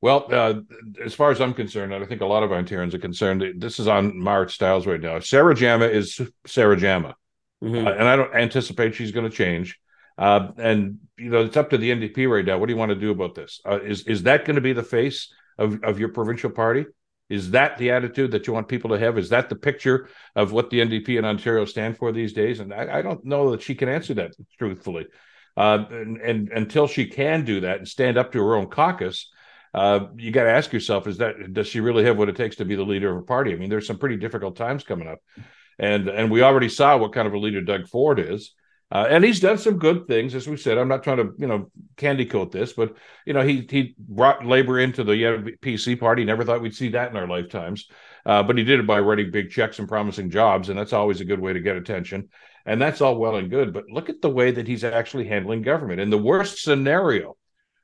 Well, 0.00 0.26
uh, 0.30 0.54
as 1.02 1.14
far 1.14 1.30
as 1.30 1.40
I'm 1.40 1.54
concerned, 1.54 1.92
and 1.92 2.04
I 2.04 2.06
think 2.06 2.20
a 2.20 2.26
lot 2.26 2.42
of 2.42 2.50
Ontarians 2.50 2.92
are 2.92 2.98
concerned, 2.98 3.44
this 3.58 3.78
is 3.78 3.88
on 3.88 4.18
Marit 4.18 4.50
Stiles 4.50 4.86
right 4.86 5.00
now. 5.00 5.20
Sarah 5.20 5.54
Jama 5.54 5.86
is 5.86 6.20
Sarah 6.46 6.76
Jama, 6.76 7.14
mm-hmm. 7.62 7.86
uh, 7.86 7.90
and 7.90 8.06
I 8.06 8.16
don't 8.16 8.34
anticipate 8.34 8.94
she's 8.94 9.12
going 9.12 9.30
to 9.30 9.34
change. 9.34 9.78
Uh, 10.18 10.50
and 10.58 10.98
you 11.16 11.30
know, 11.30 11.44
it's 11.44 11.56
up 11.56 11.70
to 11.70 11.78
the 11.78 11.90
NDP 11.90 12.28
right 12.28 12.44
now. 12.44 12.58
What 12.58 12.66
do 12.66 12.74
you 12.74 12.78
want 12.78 12.90
to 12.90 12.96
do 12.96 13.10
about 13.10 13.34
this? 13.34 13.60
Uh, 13.64 13.80
is 13.80 14.02
is 14.06 14.24
that 14.24 14.44
going 14.44 14.56
to 14.56 14.60
be 14.60 14.74
the 14.74 14.82
face 14.82 15.32
of 15.56 15.82
of 15.82 15.98
your 15.98 16.10
provincial 16.10 16.50
party? 16.50 16.84
Is 17.30 17.52
that 17.52 17.78
the 17.78 17.92
attitude 17.92 18.32
that 18.32 18.46
you 18.46 18.52
want 18.52 18.68
people 18.68 18.90
to 18.90 18.98
have? 18.98 19.16
Is 19.16 19.28
that 19.30 19.48
the 19.48 19.54
picture 19.54 20.08
of 20.34 20.50
what 20.50 20.68
the 20.68 20.80
NDP 20.80 21.16
in 21.16 21.24
Ontario 21.24 21.64
stand 21.64 21.96
for 21.96 22.10
these 22.10 22.32
days? 22.32 22.58
And 22.58 22.74
I, 22.74 22.98
I 22.98 23.02
don't 23.02 23.24
know 23.24 23.52
that 23.52 23.62
she 23.62 23.76
can 23.76 23.88
answer 23.88 24.14
that 24.14 24.32
truthfully. 24.58 25.06
Uh, 25.56 25.84
and, 25.90 26.16
and, 26.18 26.48
until 26.50 26.86
she 26.86 27.06
can 27.06 27.44
do 27.44 27.60
that 27.60 27.78
and 27.78 27.88
stand 27.88 28.18
up 28.18 28.32
to 28.32 28.38
her 28.38 28.56
own 28.56 28.66
caucus, 28.66 29.30
uh, 29.74 30.06
you 30.16 30.32
got 30.32 30.44
to 30.44 30.50
ask 30.50 30.72
yourself: 30.72 31.06
Is 31.06 31.18
that 31.18 31.52
does 31.52 31.68
she 31.68 31.80
really 31.80 32.04
have 32.04 32.18
what 32.18 32.28
it 32.28 32.36
takes 32.36 32.56
to 32.56 32.64
be 32.64 32.74
the 32.74 32.82
leader 32.82 33.10
of 33.10 33.18
a 33.18 33.26
party? 33.26 33.52
I 33.52 33.56
mean, 33.56 33.70
there's 33.70 33.86
some 33.86 33.98
pretty 33.98 34.16
difficult 34.16 34.56
times 34.56 34.84
coming 34.84 35.06
up, 35.08 35.18
and 35.78 36.08
and 36.08 36.30
we 36.30 36.42
already 36.42 36.68
saw 36.68 36.96
what 36.96 37.12
kind 37.12 37.28
of 37.28 37.34
a 37.34 37.38
leader 37.38 37.60
Doug 37.60 37.88
Ford 37.88 38.18
is. 38.18 38.52
Uh, 38.92 39.06
and 39.08 39.22
he's 39.22 39.38
done 39.38 39.56
some 39.56 39.78
good 39.78 40.08
things, 40.08 40.34
as 40.34 40.48
we 40.48 40.56
said. 40.56 40.76
I'm 40.76 40.88
not 40.88 41.04
trying 41.04 41.18
to, 41.18 41.32
you 41.38 41.46
know, 41.46 41.70
candy 41.96 42.26
coat 42.26 42.50
this, 42.50 42.72
but 42.72 42.96
you 43.24 43.32
know, 43.32 43.42
he 43.42 43.66
he 43.70 43.94
brought 43.98 44.44
labor 44.44 44.80
into 44.80 45.04
the 45.04 45.56
PC 45.62 45.98
party. 45.98 46.24
Never 46.24 46.44
thought 46.44 46.60
we'd 46.60 46.74
see 46.74 46.88
that 46.90 47.10
in 47.10 47.16
our 47.16 47.28
lifetimes, 47.28 47.88
uh, 48.26 48.42
but 48.42 48.58
he 48.58 48.64
did 48.64 48.80
it 48.80 48.86
by 48.86 48.98
writing 48.98 49.30
big 49.30 49.50
checks 49.50 49.78
and 49.78 49.88
promising 49.88 50.28
jobs, 50.28 50.68
and 50.68 50.78
that's 50.78 50.92
always 50.92 51.20
a 51.20 51.24
good 51.24 51.40
way 51.40 51.52
to 51.52 51.60
get 51.60 51.76
attention. 51.76 52.30
And 52.66 52.82
that's 52.82 53.00
all 53.00 53.16
well 53.16 53.36
and 53.36 53.48
good, 53.48 53.72
but 53.72 53.88
look 53.90 54.08
at 54.08 54.20
the 54.20 54.28
way 54.28 54.50
that 54.50 54.66
he's 54.66 54.84
actually 54.84 55.26
handling 55.26 55.62
government. 55.62 56.00
In 56.00 56.10
the 56.10 56.18
worst 56.18 56.62
scenario, 56.62 57.36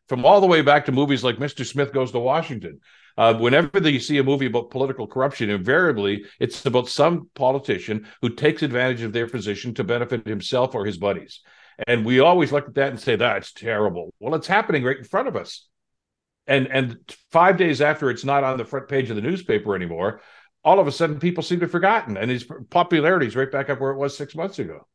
from 0.09 0.25
all 0.25 0.41
the 0.41 0.47
way 0.47 0.63
back 0.63 0.87
to 0.87 0.93
movies 0.93 1.25
like 1.25 1.37
Mr. 1.37 1.65
Smith 1.65 1.93
Goes 1.93 2.13
to 2.13 2.19
Washington. 2.19 2.81
Uh, 3.17 3.35
whenever 3.35 3.89
you 3.89 3.99
see 4.01 4.19
a 4.19 4.25
movie 4.25 4.47
about 4.47 4.71
political 4.71 5.07
corruption, 5.07 5.49
invariably 5.49 6.25
it's 6.39 6.65
about 6.67 6.89
some 6.89 7.31
politician 7.35 8.07
who 8.21 8.29
takes 8.29 8.63
advantage 8.63 9.03
of 9.03 9.13
their 9.13 9.27
position 9.27 9.73
to 9.75 9.85
benefit 9.85 10.27
himself 10.27 10.75
or 10.75 10.85
his 10.85 10.99
buddies. 10.99 11.41
And 11.87 12.05
we 12.05 12.21
always 12.21 12.53
look 12.53 12.69
at 12.69 12.75
that 12.75 12.91
and 12.91 13.01
say, 13.01 13.17
that's 13.17 13.53
terrible. 13.53 14.13
Well, 14.21 14.35
it's 14.35 14.47
happening 14.47 14.85
right 14.85 14.99
in 14.99 15.05
front 15.05 15.29
of 15.29 15.37
us. 15.37 15.67
And 16.47 16.69
and 16.69 16.99
five 17.33 17.57
days 17.57 17.81
after 17.81 18.09
it's 18.09 18.25
not 18.25 18.45
on 18.45 18.57
the 18.57 18.65
front 18.65 18.89
page 18.89 19.11
of 19.11 19.17
the 19.17 19.23
newspaper 19.23 19.75
anymore, 19.75 20.21
all 20.63 20.79
of 20.79 20.87
a 20.87 20.93
sudden 20.93 21.19
people 21.19 21.43
seem 21.43 21.59
to 21.61 21.65
have 21.65 21.73
forgotten. 21.73 22.17
And 22.17 22.31
his 22.31 22.47
popularity 22.71 23.27
is 23.27 23.37
right 23.37 23.51
back 23.51 23.69
up 23.69 23.81
where 23.81 23.91
it 23.91 23.99
was 23.99 24.17
six 24.17 24.35
months 24.35 24.59
ago. 24.59 24.87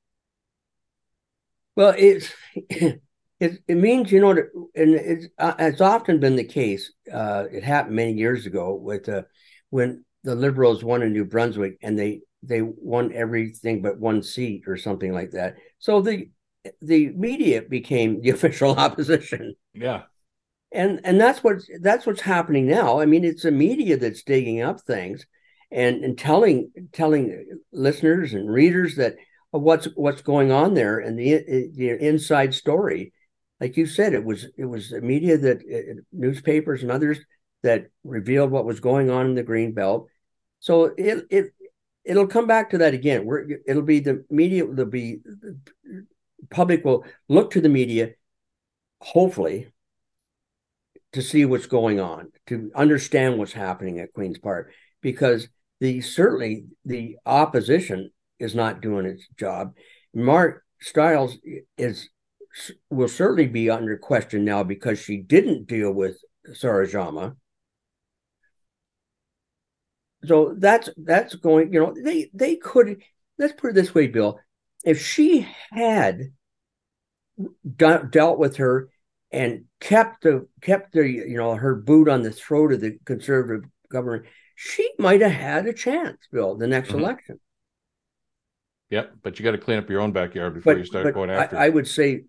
Well, 1.75 1.93
it's 1.97 2.33
it, 3.41 3.57
it 3.67 3.75
means, 3.75 4.11
you 4.11 4.21
know, 4.21 4.29
and 4.75 4.93
it's, 4.93 5.25
uh, 5.39 5.55
it's 5.57 5.81
often 5.81 6.19
been 6.19 6.35
the 6.35 6.43
case. 6.43 6.93
Uh, 7.11 7.45
it 7.51 7.63
happened 7.63 7.95
many 7.95 8.13
years 8.13 8.45
ago 8.45 8.75
with 8.75 9.09
uh, 9.09 9.23
when 9.71 10.05
the 10.23 10.35
Liberals 10.35 10.83
won 10.83 11.01
in 11.01 11.11
New 11.11 11.25
Brunswick 11.25 11.79
and 11.81 11.97
they 11.97 12.21
they 12.43 12.61
won 12.61 13.11
everything 13.13 13.81
but 13.81 13.99
one 13.99 14.21
seat 14.21 14.63
or 14.67 14.77
something 14.77 15.11
like 15.11 15.31
that. 15.31 15.55
So 15.79 16.01
the 16.01 16.29
the 16.83 17.09
media 17.09 17.63
became 17.63 18.21
the 18.21 18.29
official 18.37 18.75
opposition. 18.75 19.55
Yeah. 19.73 20.03
And 20.71 21.01
and 21.03 21.19
that's 21.19 21.43
what 21.43 21.57
that's 21.81 22.05
what's 22.05 22.21
happening 22.21 22.67
now. 22.67 22.99
I 22.99 23.07
mean, 23.07 23.25
it's 23.25 23.43
the 23.43 23.51
media 23.51 23.97
that's 23.97 24.21
digging 24.21 24.61
up 24.61 24.81
things 24.81 25.25
and 25.71 26.03
and 26.03 26.15
telling 26.15 26.71
telling 26.93 27.59
listeners 27.73 28.35
and 28.35 28.47
readers 28.51 28.97
that 28.97 29.15
what's 29.49 29.87
what's 29.95 30.21
going 30.21 30.51
on 30.51 30.75
there 30.75 30.99
and 30.99 31.17
the 31.17 31.71
the 31.75 31.89
inside 31.89 32.53
story 32.53 33.13
like 33.61 33.77
you 33.77 33.85
said, 33.85 34.13
it 34.13 34.25
was 34.25 34.47
it 34.57 34.65
was 34.65 34.89
the 34.89 35.01
media 35.01 35.37
that 35.37 35.57
uh, 35.59 36.01
newspapers 36.11 36.81
and 36.81 36.91
others 36.91 37.19
that 37.61 37.85
revealed 38.03 38.49
what 38.49 38.65
was 38.65 38.79
going 38.79 39.11
on 39.11 39.27
in 39.27 39.35
the 39.35 39.43
green 39.43 39.71
belt. 39.71 40.07
So 40.59 40.85
it 40.97 41.27
it 41.29 41.53
it'll 42.03 42.27
come 42.27 42.47
back 42.47 42.71
to 42.71 42.79
that 42.79 42.95
again. 42.95 43.23
Where 43.23 43.47
it'll 43.67 43.83
be 43.83 43.99
the 43.99 44.25
media. 44.31 44.65
There'll 44.65 44.89
be 44.89 45.19
public 46.49 46.83
will 46.83 47.05
look 47.29 47.51
to 47.51 47.61
the 47.61 47.69
media, 47.69 48.13
hopefully, 48.99 49.71
to 51.13 51.21
see 51.21 51.45
what's 51.45 51.67
going 51.67 51.99
on, 51.99 52.31
to 52.47 52.71
understand 52.75 53.37
what's 53.37 53.53
happening 53.53 53.99
at 53.99 54.13
Queens 54.13 54.39
Park, 54.39 54.71
because 55.01 55.47
the 55.79 56.01
certainly 56.01 56.65
the 56.83 57.17
opposition 57.27 58.09
is 58.39 58.55
not 58.55 58.81
doing 58.81 59.05
its 59.05 59.27
job. 59.37 59.75
Marit 60.15 60.61
Stiles 60.79 61.37
is 61.77 62.09
will 62.89 63.07
certainly 63.07 63.47
be 63.47 63.69
under 63.69 63.97
question 63.97 64.43
now 64.43 64.63
because 64.63 64.99
she 64.99 65.17
didn't 65.17 65.67
deal 65.67 65.91
with 65.91 66.17
Sarah 66.53 66.87
Jama. 66.87 67.35
So 70.25 70.53
that's 70.57 70.89
that's 70.97 71.35
going. 71.35 71.73
You 71.73 71.79
know, 71.79 71.95
they 72.03 72.29
they 72.33 72.55
could. 72.55 73.01
Let's 73.37 73.53
put 73.53 73.71
it 73.71 73.75
this 73.75 73.95
way, 73.95 74.07
Bill. 74.07 74.39
If 74.85 75.03
she 75.03 75.47
had 75.71 76.31
de- 77.75 78.07
dealt 78.09 78.37
with 78.37 78.57
her 78.57 78.89
and 79.31 79.65
kept 79.79 80.23
the 80.23 80.47
kept 80.61 80.93
the 80.93 81.07
you 81.07 81.37
know 81.37 81.55
her 81.55 81.75
boot 81.75 82.07
on 82.07 82.21
the 82.21 82.31
throat 82.31 82.73
of 82.73 82.81
the 82.81 82.99
conservative 83.05 83.69
government, 83.89 84.25
she 84.55 84.91
might 84.99 85.21
have 85.21 85.31
had 85.31 85.65
a 85.65 85.73
chance, 85.73 86.19
Bill, 86.31 86.55
the 86.55 86.67
next 86.67 86.89
mm-hmm. 86.89 86.99
election. 86.99 87.39
Yep, 88.91 89.13
but 89.23 89.39
you 89.39 89.45
got 89.45 89.51
to 89.51 89.57
clean 89.57 89.79
up 89.79 89.89
your 89.89 90.01
own 90.01 90.11
backyard 90.11 90.53
before 90.53 90.73
but, 90.73 90.79
you 90.79 90.85
start 90.85 91.13
going 91.13 91.29
after. 91.29 91.57
I, 91.57 91.67
I, 91.67 91.69
would 91.69 91.87
say 91.87 92.25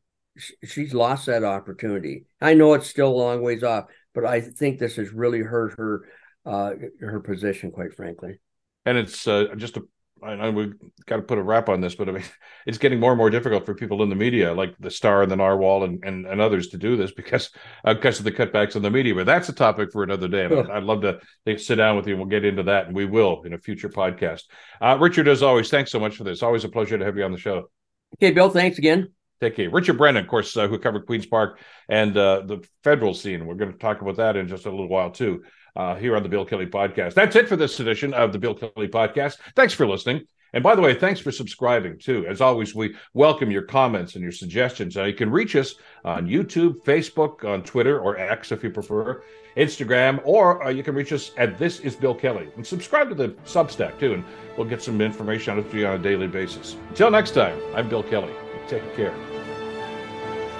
she's 0.65 0.95
lost 0.95 1.27
that 1.27 1.45
opportunity. 1.45 2.25
I 2.41 2.55
know 2.55 2.75
it's 2.75 2.89
still 2.89 3.09
a 3.09 3.11
long 3.11 3.43
ways 3.43 3.63
off, 3.63 3.87
but 4.15 4.25
I 4.25 4.41
think 4.41 4.79
this 4.79 4.97
has 4.97 5.13
really 5.13 5.41
hurt 5.41 5.75
her 5.77 6.09
uh, 6.45 6.73
her 7.01 7.21
position, 7.21 7.71
quite 7.71 7.95
frankly. 7.95 8.41
And 8.85 8.99
it's 8.99 9.29
uh, 9.29 9.55
just 9.57 9.77
a 9.77 9.83
I 10.23 10.37
know 10.37 10.53
we've 10.53 10.75
got 11.07 11.17
to 11.17 11.23
put 11.23 11.39
a 11.39 11.43
wrap 11.43 11.69
on 11.69 11.81
this, 11.81 11.97
but 11.97 12.09
I 12.09 12.13
mean, 12.13 12.25
it's 12.67 12.79
getting 12.79 13.01
more 13.01 13.11
and 13.11 13.19
more 13.19 13.31
difficult 13.31 13.67
for 13.67 13.75
people 13.75 14.03
in 14.03 14.09
the 14.09 14.15
media, 14.15 14.53
like 14.53 14.75
the 14.79 14.91
Star 14.91 15.23
and 15.23 15.31
the 15.31 15.37
Narwhal 15.37 15.85
and, 15.85 16.03
and, 16.05 16.27
and 16.27 16.41
others, 16.41 16.69
to 16.69 16.79
do 16.79 16.97
this 16.97 17.13
because 17.13 17.51
uh, 17.85 17.95
because 17.95 18.19
of 18.19 18.25
the 18.25 18.33
cutbacks 18.33 18.77
in 18.77 18.83
the 18.83 18.91
media. 18.91 19.15
But 19.15 19.27
that's 19.27 19.49
a 19.49 19.53
topic 19.53 19.91
for 19.93 20.03
another 20.03 20.29
day. 20.29 20.45
And 20.45 20.71
I'd, 20.71 20.85
love 20.85 21.03
to 21.03 21.19
sit 21.59 21.77
down 21.77 21.97
with 21.97 22.07
you 22.07 22.15
and 22.15 22.21
we'll 22.21 22.31
get 22.31 22.45
into 22.45 22.63
that, 22.65 22.87
and 22.87 22.95
we 22.95 23.05
will 23.05 23.43
in 23.43 23.53
a 23.53 23.59
future 23.59 23.89
podcast. 23.89 24.43
Uh, 24.81 24.97
Richard, 25.01 25.29
as 25.29 25.43
always, 25.43 25.71
thanks 25.71 25.91
so 25.91 25.99
much 25.99 26.17
for 26.17 26.25
this. 26.25 26.43
Always 26.43 26.65
a 26.65 26.69
pleasure 26.69 26.99
to 26.99 27.05
have 27.05 27.17
you 27.17 27.25
on 27.25 27.33
the 27.33 27.39
show. 27.39 27.71
Okay, 28.17 28.31
Bill. 28.31 28.51
Thanks 28.51 28.79
again. 28.79 29.13
Take 29.43 29.57
care. 29.57 29.71
Richard 29.71 29.99
Brennan, 29.99 30.23
of 30.23 30.31
course, 30.31 30.57
uh, 30.57 30.69
who 30.69 30.79
covered 30.79 31.05
Queen's 31.05 31.27
Park 31.27 31.59
and 31.89 32.17
uh, 32.17 32.43
the 32.47 32.65
federal 32.85 33.13
scene. 33.13 33.45
We're 33.45 33.57
going 33.57 33.73
to 33.73 33.79
talk 33.79 34.01
about 34.01 34.15
that 34.19 34.37
in 34.37 34.47
just 34.47 34.67
a 34.67 34.71
little 34.71 34.89
while, 34.89 35.11
too, 35.11 35.43
uh, 35.75 35.97
here 35.97 36.15
on 36.15 36.23
the 36.23 36.29
Bill 36.29 36.45
Kelly 36.45 36.67
Podcast. 36.67 37.15
That's 37.15 37.35
it 37.35 37.49
for 37.49 37.57
this 37.57 37.81
edition 37.81 38.15
of 38.15 38.33
the 38.33 38.39
Bill 38.39 38.55
Kelly 38.55 38.87
Podcast. 38.87 39.39
Thanks 39.57 39.75
for 39.75 39.85
listening. 39.85 40.29
And 40.53 40.63
by 40.63 40.77
the 40.77 40.81
way, 40.81 40.95
thanks 40.95 41.19
for 41.19 41.33
subscribing 41.33 41.99
too. 41.99 42.25
As 42.29 42.41
always, 42.41 42.73
we 42.73 42.95
welcome 43.15 43.51
your 43.51 43.63
comments 43.63 44.15
and 44.15 44.23
your 44.23 44.31
suggestions. 44.31 44.97
Uh, 44.97 45.05
you 45.05 45.15
can 45.15 45.31
reach 45.31 45.57
us 45.57 45.75
on 46.05 46.29
YouTube, 46.29 46.85
Facebook, 46.85 47.45
on 47.45 47.65
Twitter, 47.65 47.99
or 47.99 48.19
X 48.19 48.53
if 48.53 48.63
you 48.63 48.71
prefer, 48.71 49.25
Instagram, 49.57 50.21
or 50.25 50.63
uh, 50.63 50.69
you 50.69 50.85
can 50.85 50.95
reach 50.95 51.13
us 51.13 51.33
at 51.37 51.59
This 51.59 51.81
Is 51.81 51.97
Bill 51.97 52.15
Kelly. 52.15 52.49
And 52.57 52.65
subscribe 52.65 53.09
to 53.09 53.15
the 53.15 53.31
Substack 53.45 53.99
too, 53.99 54.13
and 54.13 54.25
we'll 54.57 54.69
get 54.69 54.83
some 54.83 55.01
information 55.01 55.55
out 55.55 55.59
of 55.59 55.75
you 55.75 55.87
on 55.87 55.99
a 55.99 56.03
daily 56.03 56.29
basis. 56.29 56.77
Until 56.91 57.11
next 57.11 57.33
time, 57.33 57.59
I'm 57.75 57.89
Bill 57.89 58.03
Kelly. 58.03 58.35
Take 58.69 58.95
care. 58.95 59.32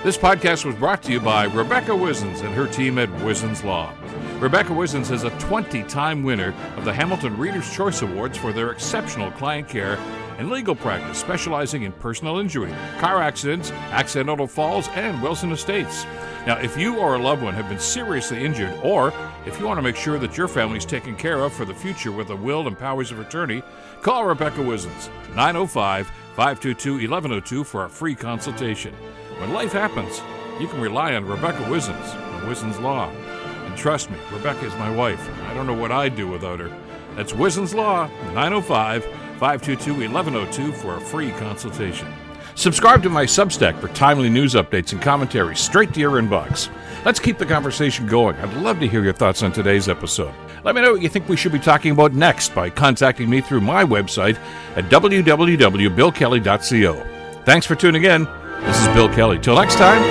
This 0.05 0.19
podcast 0.19 0.65
was 0.65 0.75
brought 0.75 1.01
to 1.05 1.13
you 1.13 1.21
by 1.21 1.45
Rebecca 1.45 1.93
Wizens 1.93 2.41
and 2.41 2.53
her 2.55 2.67
team 2.67 2.99
at 2.99 3.09
Wizens 3.21 3.63
Law. 3.63 3.95
Rebecca 4.41 4.73
Wizens 4.73 5.13
is 5.13 5.23
a 5.23 5.31
20 5.39 5.85
time 5.85 6.25
winner 6.25 6.53
of 6.77 6.85
the 6.85 6.93
Hamilton 6.93 7.39
Reader's 7.39 7.73
Choice 7.73 8.03
Awards 8.03 8.37
for 8.37 8.53
their 8.53 8.73
exceptional 8.73 9.31
client 9.31 9.69
care 9.69 9.99
and 10.39 10.51
legal 10.51 10.75
practice, 10.75 11.19
specializing 11.19 11.85
in 11.85 11.93
personal 11.93 12.39
injury, 12.39 12.75
car 12.99 13.23
accidents, 13.23 13.71
accidental 13.93 14.49
falls, 14.49 14.89
and 14.95 15.23
Wilson 15.23 15.53
Estates. 15.53 16.05
Now, 16.49 16.59
if 16.59 16.77
you 16.77 16.99
or 16.99 17.15
a 17.15 17.19
loved 17.19 17.45
one 17.45 17.55
have 17.55 17.69
been 17.69 17.79
seriously 17.79 18.45
injured, 18.45 18.77
or 18.83 19.15
if 19.47 19.61
you 19.61 19.67
want 19.67 19.79
to 19.79 19.83
make 19.83 19.95
sure 19.95 20.19
that 20.19 20.37
your 20.37 20.49
family 20.49 20.79
is 20.79 20.85
taken 20.85 21.15
care 21.15 21.39
of 21.39 21.53
for 21.53 21.65
the 21.65 21.75
future 21.75 22.11
with 22.11 22.31
a 22.31 22.37
will 22.37 22.67
and 22.67 22.77
powers 22.77 23.13
of 23.13 23.21
attorney, 23.21 23.63
call 24.01 24.25
Rebecca 24.25 24.63
Wizens, 24.63 25.11
905 25.37 26.09
522 26.35 26.95
1102 26.95 27.63
for 27.63 27.85
a 27.85 27.89
free 27.89 28.17
consultation. 28.17 28.97
When 29.39 29.53
life 29.53 29.73
happens, 29.73 30.21
you 30.61 30.69
can 30.69 30.81
rely 30.81 31.15
on 31.15 31.27
Rebecca 31.27 31.69
Wizens 31.71 32.13
from 32.13 32.49
Wizens 32.49 32.81
Law. 32.81 33.11
And 33.11 33.77
trust 33.77 34.11
me, 34.11 34.19
Rebecca 34.33 34.67
is 34.67 34.75
my 34.75 34.95
wife. 34.95 35.29
I 35.49 35.55
don't 35.55 35.67
know 35.67 35.75
what 35.75 35.93
I'd 35.93 36.17
do 36.17 36.29
without 36.29 36.61
her. 36.61 36.71
That's 37.17 37.33
Wizens 37.33 37.75
Law, 37.75 38.09
905 38.35 39.05
522 39.05 40.13
1102 40.13 40.73
for 40.73 40.97
a 40.97 41.01
free 41.01 41.31
consultation. 41.33 42.13
Subscribe 42.55 43.03
to 43.03 43.09
my 43.09 43.25
Substack 43.25 43.81
for 43.81 43.89
timely 43.89 44.29
news 44.29 44.53
updates 44.55 44.93
and 44.93 45.01
commentary 45.01 45.57
straight 45.57 45.95
to 45.95 46.01
your 46.01 46.21
inbox. 46.21 46.69
Let's 47.05 47.19
keep 47.19 47.39
the 47.39 47.47
conversation 47.47 48.07
going. 48.07 48.37
I'd 48.37 48.55
love 48.59 48.79
to 48.81 48.89
hear 48.89 49.03
your 49.03 49.15
thoughts 49.15 49.43
on 49.43 49.53
today's 49.53 49.89
episode. 49.89 50.35
Let 50.65 50.75
me 50.75 50.83
know 50.83 50.93
what 50.93 51.03
you 51.03 51.09
think 51.09 51.29
we 51.29 51.37
should 51.37 51.53
be 51.53 51.59
talking 51.59 51.93
about 51.93 52.13
next 52.13 52.55
by 52.55 52.71
contacting 52.71 53.29
me 53.29 53.41
through 53.41 53.63
my 53.63 53.85
website 53.85 54.39
at 54.77 54.85
www.billkelly.co. 54.85 57.43
Thanks 57.45 57.67
for 57.67 57.75
tuning 57.75 58.05
in. 58.05 58.42
This 58.65 58.81
is 58.81 58.89
Bill 58.89 59.09
Kelly. 59.09 59.39
Till 59.39 59.57
next 59.57 59.77
time, 59.77 60.03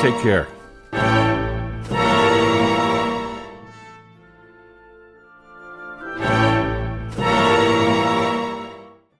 take 0.00 0.18
care. 0.22 0.48